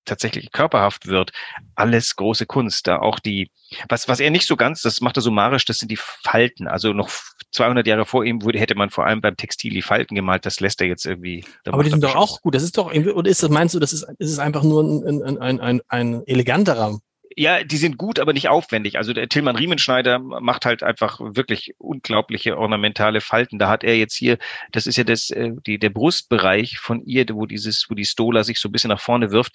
tatsächlich 0.05 0.51
körperhaft 0.51 1.07
wird, 1.07 1.31
alles 1.75 2.15
große 2.15 2.45
Kunst. 2.45 2.87
Da 2.87 2.99
auch 2.99 3.19
die, 3.19 3.49
was, 3.89 4.07
was 4.07 4.19
er 4.19 4.31
nicht 4.31 4.47
so 4.47 4.55
ganz, 4.55 4.81
das 4.81 5.01
macht 5.01 5.17
er 5.17 5.21
summarisch, 5.21 5.65
das 5.65 5.77
sind 5.77 5.91
die 5.91 5.99
Falten. 5.99 6.67
Also 6.67 6.93
noch 6.93 7.09
200 7.51 7.85
Jahre 7.87 8.05
vor 8.05 8.23
ihm 8.23 8.41
wurde, 8.41 8.59
hätte 8.59 8.75
man 8.75 8.89
vor 8.89 9.05
allem 9.05 9.21
beim 9.21 9.37
Textil 9.37 9.73
die 9.73 9.81
Falten 9.81 10.15
gemalt. 10.15 10.45
Das 10.45 10.59
lässt 10.59 10.81
er 10.81 10.87
jetzt 10.87 11.05
irgendwie. 11.05 11.43
Aber 11.65 11.83
die 11.83 11.89
sind 11.89 12.03
doch 12.03 12.15
auch 12.15 12.41
gut. 12.41 12.55
Das 12.55 12.63
ist 12.63 12.77
doch 12.77 12.91
irgendwie, 12.91 13.11
oder 13.11 13.29
ist 13.29 13.43
das, 13.43 13.49
meinst 13.49 13.75
du, 13.75 13.79
das 13.79 13.93
ist, 13.93 14.03
ist 14.19 14.31
es 14.31 14.39
einfach 14.39 14.63
nur 14.63 14.83
ein, 14.83 15.23
ein, 15.23 15.37
ein, 15.37 15.59
ein, 15.59 15.81
ein 15.87 16.27
eleganterer 16.27 16.99
ja, 17.37 17.63
die 17.63 17.77
sind 17.77 17.97
gut, 17.97 18.19
aber 18.19 18.31
nicht 18.33 18.47
aufwendig. 18.47 18.97
Also 18.97 19.11
der 19.11 19.27
Tillmann 19.27 19.57
Riemenschneider 19.57 20.19
macht 20.19 20.65
halt 20.65 20.83
einfach 20.83 21.19
wirklich 21.19 21.73
unglaubliche 21.77 22.57
ornamentale 22.57 23.19
Falten. 23.19 23.59
Da 23.59 23.69
hat 23.69 23.83
er 23.83 23.97
jetzt 23.97 24.15
hier, 24.15 24.37
das 24.71 24.87
ist 24.87 24.95
ja 24.95 25.03
das, 25.03 25.29
äh, 25.31 25.51
die, 25.65 25.77
der 25.77 25.89
Brustbereich 25.89 26.77
von 26.79 27.03
ihr, 27.05 27.25
wo 27.33 27.45
dieses, 27.45 27.87
wo 27.89 27.93
die 27.93 28.05
Stola 28.05 28.43
sich 28.43 28.59
so 28.59 28.69
ein 28.69 28.71
bisschen 28.71 28.89
nach 28.89 29.01
vorne 29.01 29.31
wirft. 29.31 29.53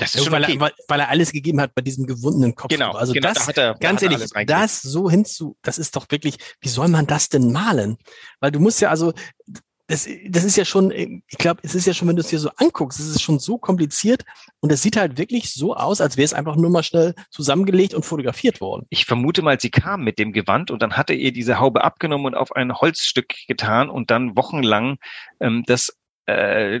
Das 0.00 0.14
ist 0.14 0.24
schon 0.24 0.32
weil, 0.32 0.44
okay. 0.44 0.58
er, 0.58 0.72
weil, 0.88 1.00
er 1.00 1.08
alles 1.10 1.30
gegeben 1.30 1.60
hat 1.60 1.74
bei 1.74 1.82
diesem 1.82 2.06
gewundenen 2.06 2.54
Kopf. 2.54 2.70
Genau. 2.70 2.92
Also 2.92 3.12
genau, 3.12 3.32
das, 3.32 3.46
da 3.46 3.62
er, 3.62 3.74
ganz 3.74 4.02
ehrlich, 4.02 4.24
das 4.46 4.80
so 4.80 5.10
hinzu, 5.10 5.56
das 5.62 5.78
ist 5.78 5.94
doch 5.94 6.06
wirklich, 6.10 6.38
wie 6.60 6.68
soll 6.68 6.88
man 6.88 7.06
das 7.06 7.28
denn 7.28 7.52
malen? 7.52 7.98
Weil 8.40 8.50
du 8.50 8.60
musst 8.60 8.80
ja 8.80 8.88
also, 8.88 9.12
das, 9.90 10.08
das 10.28 10.44
ist 10.44 10.56
ja 10.56 10.64
schon, 10.64 10.92
ich 10.92 11.36
glaube, 11.36 11.60
es 11.64 11.74
ist 11.74 11.86
ja 11.86 11.92
schon, 11.92 12.06
wenn 12.06 12.14
du 12.14 12.20
es 12.20 12.28
dir 12.28 12.38
so 12.38 12.50
anguckst, 12.56 13.00
es 13.00 13.08
ist 13.08 13.22
schon 13.22 13.40
so 13.40 13.58
kompliziert 13.58 14.22
und 14.60 14.70
es 14.70 14.82
sieht 14.82 14.96
halt 14.96 15.18
wirklich 15.18 15.52
so 15.52 15.74
aus, 15.74 16.00
als 16.00 16.16
wäre 16.16 16.24
es 16.24 16.32
einfach 16.32 16.54
nur 16.54 16.70
mal 16.70 16.84
schnell 16.84 17.14
zusammengelegt 17.30 17.92
und 17.92 18.04
fotografiert 18.04 18.60
worden. 18.60 18.86
Ich 18.88 19.04
vermute 19.04 19.42
mal, 19.42 19.60
sie 19.60 19.70
kam 19.70 20.04
mit 20.04 20.20
dem 20.20 20.32
Gewand 20.32 20.70
und 20.70 20.80
dann 20.80 20.96
hatte 20.96 21.12
ihr 21.12 21.32
diese 21.32 21.58
Haube 21.58 21.82
abgenommen 21.82 22.26
und 22.26 22.34
auf 22.36 22.54
ein 22.54 22.72
Holzstück 22.72 23.34
getan 23.48 23.90
und 23.90 24.12
dann 24.12 24.36
wochenlang 24.36 24.98
ähm, 25.40 25.64
das 25.66 25.99
äh, 26.30 26.76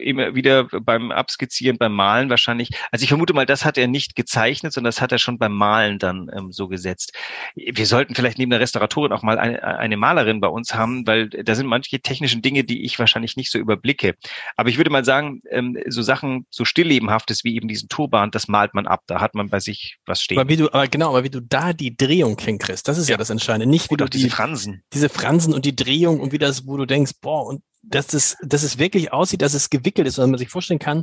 immer 0.00 0.34
wieder 0.34 0.64
beim 0.64 1.10
Abskizzieren, 1.10 1.78
beim 1.78 1.94
Malen 1.94 2.30
wahrscheinlich. 2.30 2.70
Also 2.90 3.02
ich 3.02 3.08
vermute 3.08 3.34
mal, 3.34 3.46
das 3.46 3.64
hat 3.64 3.78
er 3.78 3.86
nicht 3.86 4.16
gezeichnet, 4.16 4.72
sondern 4.72 4.88
das 4.88 5.00
hat 5.00 5.12
er 5.12 5.18
schon 5.18 5.38
beim 5.38 5.52
Malen 5.52 5.98
dann 5.98 6.30
ähm, 6.34 6.52
so 6.52 6.68
gesetzt. 6.68 7.12
Wir 7.54 7.86
sollten 7.86 8.14
vielleicht 8.14 8.38
neben 8.38 8.50
der 8.50 8.60
Restauratorin 8.60 9.12
auch 9.12 9.22
mal 9.22 9.38
eine, 9.38 9.62
eine 9.62 9.96
Malerin 9.96 10.40
bei 10.40 10.48
uns 10.48 10.74
haben, 10.74 11.06
weil 11.06 11.28
da 11.28 11.54
sind 11.54 11.66
manche 11.66 12.00
technischen 12.00 12.42
Dinge, 12.42 12.64
die 12.64 12.84
ich 12.84 12.98
wahrscheinlich 12.98 13.36
nicht 13.36 13.50
so 13.50 13.58
überblicke. 13.58 14.14
Aber 14.56 14.68
ich 14.68 14.76
würde 14.76 14.90
mal 14.90 15.04
sagen, 15.04 15.40
ähm, 15.50 15.78
so 15.88 16.02
Sachen, 16.02 16.46
so 16.50 16.64
stilllebenhaftes 16.64 17.44
wie 17.44 17.56
eben 17.56 17.68
diesen 17.68 17.88
Turban, 17.88 18.30
das 18.30 18.48
malt 18.48 18.74
man 18.74 18.86
ab. 18.86 19.02
Da 19.06 19.20
hat 19.20 19.34
man 19.34 19.48
bei 19.48 19.60
sich 19.60 19.96
was 20.06 20.20
stehen. 20.20 20.38
Aber 20.38 20.48
wie 20.48 20.56
du, 20.56 20.66
aber 20.68 20.88
genau, 20.88 21.10
aber 21.10 21.24
wie 21.24 21.30
du 21.30 21.40
da 21.40 21.72
die 21.72 21.96
Drehung 21.96 22.38
hinkriegst, 22.38 22.86
das 22.86 22.98
ist 22.98 23.08
ja, 23.08 23.14
ja 23.14 23.18
das 23.18 23.30
Entscheidende. 23.30 23.66
Nicht 23.66 23.90
wie 23.90 23.96
du 23.96 24.06
diese 24.06 24.26
die, 24.26 24.30
Fransen. 24.30 24.82
Diese 24.92 25.08
Fransen 25.08 25.54
und 25.54 25.64
die 25.64 25.76
Drehung 25.76 26.20
und 26.20 26.32
wie 26.32 26.38
das, 26.38 26.66
wo 26.66 26.76
du 26.76 26.86
denkst, 26.86 27.12
boah, 27.20 27.46
und 27.46 27.62
dass 27.82 28.12
es, 28.14 28.36
dass 28.42 28.62
es 28.62 28.78
wirklich 28.78 29.12
aussieht, 29.12 29.42
dass 29.42 29.54
es 29.54 29.70
gewickelt 29.70 30.06
ist, 30.06 30.18
weil 30.18 30.26
man 30.26 30.38
sich 30.38 30.48
vorstellen 30.48 30.80
kann, 30.80 31.02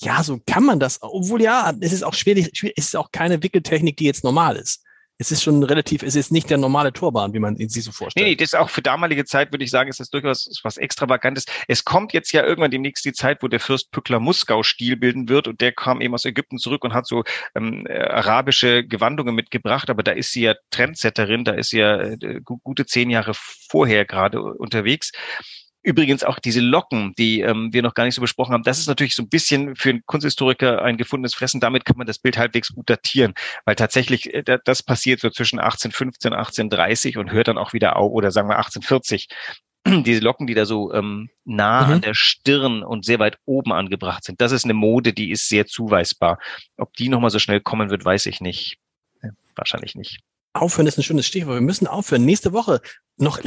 ja, 0.00 0.22
so 0.22 0.40
kann 0.46 0.64
man 0.64 0.80
das. 0.80 0.98
Obwohl 1.02 1.42
ja, 1.42 1.72
es 1.80 1.92
ist 1.92 2.02
auch 2.02 2.14
schwierig, 2.14 2.50
schwierig 2.54 2.74
es 2.78 2.86
ist 2.86 2.96
auch 2.96 3.12
keine 3.12 3.42
Wickeltechnik, 3.42 3.96
die 3.96 4.04
jetzt 4.04 4.24
normal 4.24 4.56
ist. 4.56 4.82
Es 5.20 5.30
ist 5.30 5.42
schon 5.42 5.62
relativ, 5.62 6.02
es 6.02 6.16
ist 6.16 6.32
nicht 6.32 6.48
der 6.48 6.56
normale 6.56 6.94
Turban, 6.94 7.34
wie 7.34 7.40
man 7.40 7.54
ihn 7.56 7.68
sich 7.68 7.84
so 7.84 7.92
vorstellt. 7.92 8.24
Nee, 8.24 8.30
nee, 8.30 8.36
das 8.36 8.54
ist 8.54 8.58
auch 8.58 8.70
für 8.70 8.80
damalige 8.80 9.26
Zeit, 9.26 9.52
würde 9.52 9.62
ich 9.64 9.70
sagen, 9.70 9.90
ist 9.90 10.00
das 10.00 10.08
durchaus 10.08 10.48
was 10.62 10.78
Extravagantes. 10.78 11.44
Es 11.68 11.84
kommt 11.84 12.14
jetzt 12.14 12.32
ja 12.32 12.42
irgendwann 12.42 12.70
demnächst 12.70 13.04
die 13.04 13.12
Zeit, 13.12 13.42
wo 13.42 13.48
der 13.48 13.60
Fürst 13.60 13.90
Pückler 13.90 14.18
Muskau 14.18 14.62
Stil 14.62 14.96
bilden 14.96 15.28
wird 15.28 15.46
und 15.46 15.60
der 15.60 15.72
kam 15.72 16.00
eben 16.00 16.14
aus 16.14 16.24
Ägypten 16.24 16.56
zurück 16.56 16.84
und 16.84 16.94
hat 16.94 17.06
so 17.06 17.22
ähm, 17.54 17.86
äh, 17.86 17.98
arabische 17.98 18.82
Gewandungen 18.86 19.34
mitgebracht, 19.34 19.90
aber 19.90 20.02
da 20.02 20.12
ist 20.12 20.32
sie 20.32 20.40
ja 20.40 20.54
Trendsetterin, 20.70 21.44
da 21.44 21.52
ist 21.52 21.68
sie 21.68 21.80
ja 21.80 22.00
äh, 22.00 22.40
gute 22.42 22.86
zehn 22.86 23.10
Jahre 23.10 23.32
vorher 23.34 24.06
gerade 24.06 24.40
unterwegs. 24.42 25.12
Übrigens 25.82 26.24
auch 26.24 26.38
diese 26.38 26.60
Locken, 26.60 27.14
die 27.16 27.40
ähm, 27.40 27.72
wir 27.72 27.82
noch 27.82 27.94
gar 27.94 28.04
nicht 28.04 28.14
so 28.14 28.20
besprochen 28.20 28.52
haben, 28.52 28.64
das 28.64 28.78
ist 28.78 28.86
natürlich 28.86 29.14
so 29.14 29.22
ein 29.22 29.30
bisschen 29.30 29.76
für 29.76 29.90
einen 29.90 30.02
Kunsthistoriker 30.04 30.82
ein 30.82 30.98
gefundenes 30.98 31.34
Fressen. 31.34 31.60
Damit 31.60 31.86
kann 31.86 31.96
man 31.96 32.06
das 32.06 32.18
Bild 32.18 32.36
halbwegs 32.36 32.74
gut 32.74 32.90
datieren, 32.90 33.32
weil 33.64 33.76
tatsächlich 33.76 34.34
äh, 34.34 34.58
das 34.64 34.82
passiert 34.82 35.20
so 35.20 35.30
zwischen 35.30 35.58
1815 35.58 36.34
1830 36.34 37.16
und 37.16 37.32
hört 37.32 37.48
dann 37.48 37.56
auch 37.56 37.72
wieder 37.72 37.96
auf, 37.96 38.12
oder 38.12 38.30
sagen 38.30 38.48
wir 38.48 38.58
1840. 38.58 39.28
Diese 40.04 40.20
Locken, 40.20 40.46
die 40.46 40.54
da 40.54 40.66
so 40.66 40.92
ähm, 40.92 41.30
nah 41.46 41.86
mhm. 41.86 41.92
an 41.94 42.00
der 42.02 42.14
Stirn 42.14 42.82
und 42.82 43.06
sehr 43.06 43.18
weit 43.18 43.38
oben 43.46 43.72
angebracht 43.72 44.24
sind, 44.24 44.40
das 44.42 44.52
ist 44.52 44.64
eine 44.64 44.74
Mode, 44.74 45.14
die 45.14 45.30
ist 45.30 45.48
sehr 45.48 45.66
zuweisbar. 45.66 46.38
Ob 46.76 46.92
die 46.92 47.08
nochmal 47.08 47.30
so 47.30 47.38
schnell 47.38 47.60
kommen 47.60 47.88
wird, 47.88 48.04
weiß 48.04 48.26
ich 48.26 48.42
nicht. 48.42 48.76
Ja, 49.22 49.30
wahrscheinlich 49.56 49.94
nicht. 49.94 50.20
Aufhören 50.52 50.86
ist 50.86 50.98
ein 50.98 51.02
schönes 51.02 51.26
Stichwort. 51.26 51.56
Wir 51.56 51.60
müssen 51.60 51.86
aufhören. 51.86 52.24
Nächste 52.24 52.52
Woche 52.52 52.80
noch, 53.16 53.40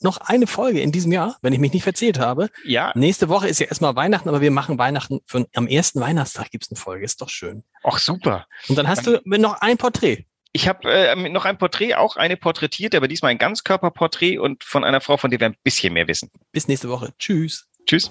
noch 0.00 0.18
eine 0.18 0.46
Folge 0.46 0.80
in 0.80 0.92
diesem 0.92 1.12
Jahr, 1.12 1.36
wenn 1.42 1.52
ich 1.52 1.58
mich 1.58 1.72
nicht 1.72 1.82
verzählt 1.82 2.18
habe. 2.18 2.48
Ja. 2.64 2.92
Nächste 2.94 3.28
Woche 3.28 3.48
ist 3.48 3.60
ja 3.60 3.66
erstmal 3.66 3.94
Weihnachten, 3.96 4.28
aber 4.28 4.40
wir 4.40 4.50
machen 4.50 4.78
Weihnachten 4.78 5.20
für, 5.26 5.46
am 5.54 5.66
ersten 5.66 6.00
Weihnachtstag 6.00 6.50
gibt's 6.50 6.70
eine 6.70 6.78
Folge. 6.78 7.04
Ist 7.04 7.20
doch 7.20 7.28
schön. 7.28 7.64
Ach, 7.82 7.98
super. 7.98 8.46
Und 8.68 8.76
dann 8.78 8.88
hast 8.88 9.06
dann, 9.06 9.20
du 9.24 9.38
noch 9.38 9.60
ein 9.60 9.76
Porträt. 9.76 10.24
Ich 10.52 10.68
habe 10.68 10.90
äh, 10.90 11.28
noch 11.28 11.44
ein 11.44 11.58
Porträt, 11.58 11.96
auch 11.96 12.16
eine 12.16 12.38
porträtierte, 12.38 12.96
aber 12.96 13.08
diesmal 13.08 13.32
ein 13.32 13.38
Ganzkörperporträt 13.38 14.38
und 14.38 14.64
von 14.64 14.84
einer 14.84 15.02
Frau, 15.02 15.18
von 15.18 15.30
der 15.30 15.40
wir 15.40 15.48
ein 15.48 15.56
bisschen 15.62 15.92
mehr 15.92 16.08
wissen. 16.08 16.30
Bis 16.52 16.66
nächste 16.68 16.88
Woche. 16.88 17.12
Tschüss. 17.18 17.68
Tschüss. 17.84 18.10